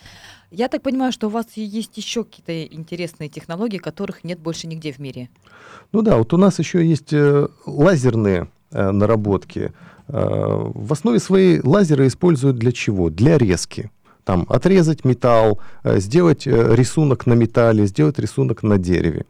Я 0.51 0.67
так 0.67 0.81
понимаю, 0.81 1.11
что 1.11 1.27
у 1.27 1.29
вас 1.29 1.45
есть 1.55 1.97
еще 1.97 2.23
какие-то 2.23 2.75
интересные 2.75 3.29
технологии, 3.29 3.77
которых 3.77 4.23
нет 4.23 4.39
больше 4.39 4.67
нигде 4.67 4.91
в 4.91 4.99
мире. 4.99 5.29
Ну 5.91 6.01
да, 6.01 6.17
вот 6.17 6.33
у 6.33 6.37
нас 6.37 6.59
еще 6.59 6.85
есть 6.85 7.13
э, 7.13 7.47
лазерные 7.65 8.47
э, 8.71 8.91
наработки. 8.91 9.73
Э, 10.07 10.71
в 10.73 10.91
основе 10.91 11.19
своей 11.19 11.61
лазеры 11.61 12.07
используют 12.07 12.57
для 12.57 12.71
чего? 12.71 13.09
Для 13.09 13.37
резки 13.37 13.91
там, 14.25 14.45
отрезать 14.47 15.03
металл, 15.03 15.59
сделать 15.83 16.47
рисунок 16.47 17.25
на 17.25 17.33
металле, 17.33 17.85
сделать 17.87 18.19
рисунок 18.19 18.63
на 18.63 18.77
дереве. 18.77 19.25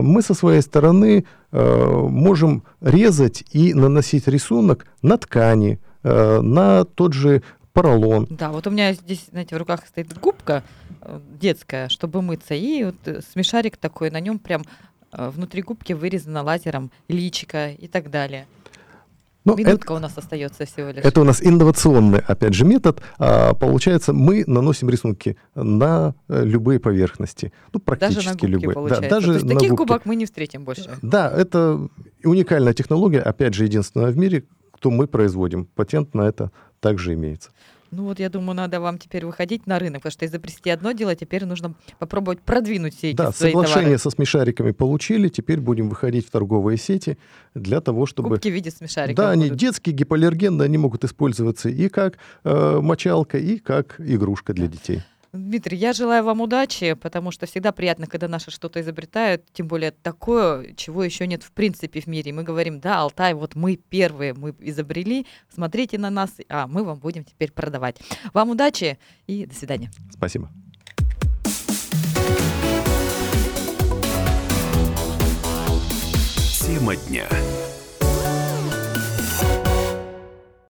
Мы 0.00 0.22
со 0.22 0.34
своей 0.34 0.62
стороны 0.62 1.24
можем 1.50 2.62
резать 2.80 3.44
и 3.52 3.74
наносить 3.74 4.28
рисунок 4.28 4.86
на 5.02 5.18
ткани, 5.18 5.80
на 6.02 6.84
тот 6.84 7.12
же 7.12 7.42
поролон. 7.72 8.26
Да, 8.30 8.50
вот 8.50 8.66
у 8.66 8.70
меня 8.70 8.92
здесь, 8.94 9.26
знаете, 9.30 9.54
в 9.54 9.58
руках 9.58 9.86
стоит 9.86 10.18
губка 10.18 10.62
детская, 11.40 11.88
чтобы 11.88 12.22
мыться, 12.22 12.54
и 12.54 12.84
вот 12.84 13.24
смешарик 13.32 13.76
такой, 13.76 14.10
на 14.10 14.20
нем 14.20 14.38
прям 14.38 14.62
Э, 15.12 15.28
внутри 15.28 15.62
губки 15.62 15.92
вырезано 15.92 16.42
лазером 16.42 16.90
личика 17.08 17.70
и 17.70 17.86
так 17.86 18.10
далее. 18.10 18.46
Ну, 19.44 19.56
Минутка 19.56 19.86
это, 19.86 19.94
у 19.94 19.98
нас 19.98 20.16
остается 20.16 20.64
всего 20.66 20.90
лишь. 20.90 21.04
Это 21.04 21.20
у 21.20 21.24
нас 21.24 21.42
инновационный, 21.42 22.20
опять 22.20 22.54
же, 22.54 22.64
метод. 22.64 23.02
А, 23.18 23.54
получается, 23.54 24.12
мы 24.12 24.44
наносим 24.46 24.88
рисунки 24.88 25.36
на 25.54 26.14
э, 26.28 26.44
любые 26.44 26.78
поверхности. 26.78 27.52
Ну, 27.72 27.80
практически 27.80 28.14
даже 28.16 28.28
на 28.28 28.34
губки, 28.34 28.46
любые. 28.46 28.74
Получается. 28.74 29.08
Да, 29.08 29.16
даже 29.16 29.26
То 29.26 29.32
есть 29.34 29.44
на 29.44 29.54
таких 29.54 29.70
губки. 29.70 29.82
губок 29.82 30.06
мы 30.06 30.16
не 30.16 30.26
встретим 30.26 30.64
больше. 30.64 30.90
Да, 31.02 31.30
это 31.30 31.88
уникальная 32.22 32.72
технология, 32.72 33.20
опять 33.20 33.54
же, 33.54 33.64
единственная 33.64 34.12
в 34.12 34.16
мире, 34.16 34.44
кто 34.70 34.90
мы 34.90 35.08
производим. 35.08 35.66
Патент 35.74 36.14
на 36.14 36.22
это 36.22 36.52
также 36.80 37.14
имеется. 37.14 37.50
Ну 37.92 38.04
вот 38.04 38.18
я 38.18 38.30
думаю, 38.30 38.56
надо 38.56 38.80
вам 38.80 38.96
теперь 38.96 39.26
выходить 39.26 39.66
на 39.66 39.78
рынок, 39.78 40.00
потому 40.02 40.12
что 40.12 40.24
изобрести 40.24 40.70
одно 40.70 40.92
дело, 40.92 41.14
теперь 41.14 41.44
нужно 41.44 41.74
попробовать 41.98 42.40
продвинуть 42.40 42.96
все 42.96 43.10
эти 43.10 43.16
да, 43.16 43.32
свои 43.32 43.50
соглашение 43.50 43.82
товары. 43.82 43.98
со 43.98 44.10
смешариками 44.10 44.70
получили, 44.70 45.28
теперь 45.28 45.60
будем 45.60 45.90
выходить 45.90 46.26
в 46.26 46.30
торговые 46.30 46.78
сети 46.78 47.18
для 47.54 47.82
того, 47.82 48.06
чтобы... 48.06 48.30
Губки 48.30 48.48
в 48.48 48.54
виде 48.54 48.70
смешариков 48.70 49.16
Да, 49.16 49.34
будут. 49.34 49.50
они 49.50 49.58
детские, 49.58 49.94
гипоаллергенные, 49.94 50.64
они 50.64 50.78
могут 50.78 51.04
использоваться 51.04 51.68
и 51.68 51.90
как 51.90 52.16
э, 52.44 52.80
мочалка, 52.80 53.36
и 53.36 53.58
как 53.58 54.00
игрушка 54.00 54.54
для 54.54 54.68
детей. 54.68 55.02
Дмитрий, 55.32 55.78
я 55.78 55.94
желаю 55.94 56.22
вам 56.24 56.42
удачи, 56.42 56.92
потому 56.92 57.30
что 57.30 57.46
всегда 57.46 57.72
приятно, 57.72 58.06
когда 58.06 58.28
наши 58.28 58.50
что-то 58.50 58.82
изобретают, 58.82 59.46
тем 59.54 59.66
более 59.66 59.90
такое, 59.90 60.74
чего 60.74 61.02
еще 61.02 61.26
нет 61.26 61.42
в 61.42 61.52
принципе 61.52 62.02
в 62.02 62.06
мире. 62.06 62.34
Мы 62.34 62.42
говорим, 62.42 62.80
да, 62.80 63.00
Алтай, 63.00 63.32
вот 63.32 63.54
мы 63.54 63.76
первые, 63.76 64.34
мы 64.34 64.54
изобрели, 64.60 65.26
смотрите 65.48 65.96
на 65.96 66.10
нас, 66.10 66.32
а 66.50 66.66
мы 66.66 66.84
вам 66.84 66.98
будем 66.98 67.24
теперь 67.24 67.50
продавать. 67.50 67.96
Вам 68.34 68.50
удачи 68.50 68.98
и 69.26 69.46
до 69.46 69.54
свидания. 69.54 69.90
Спасибо. 70.10 70.50
Тема 76.60 76.94
дня. 77.08 77.26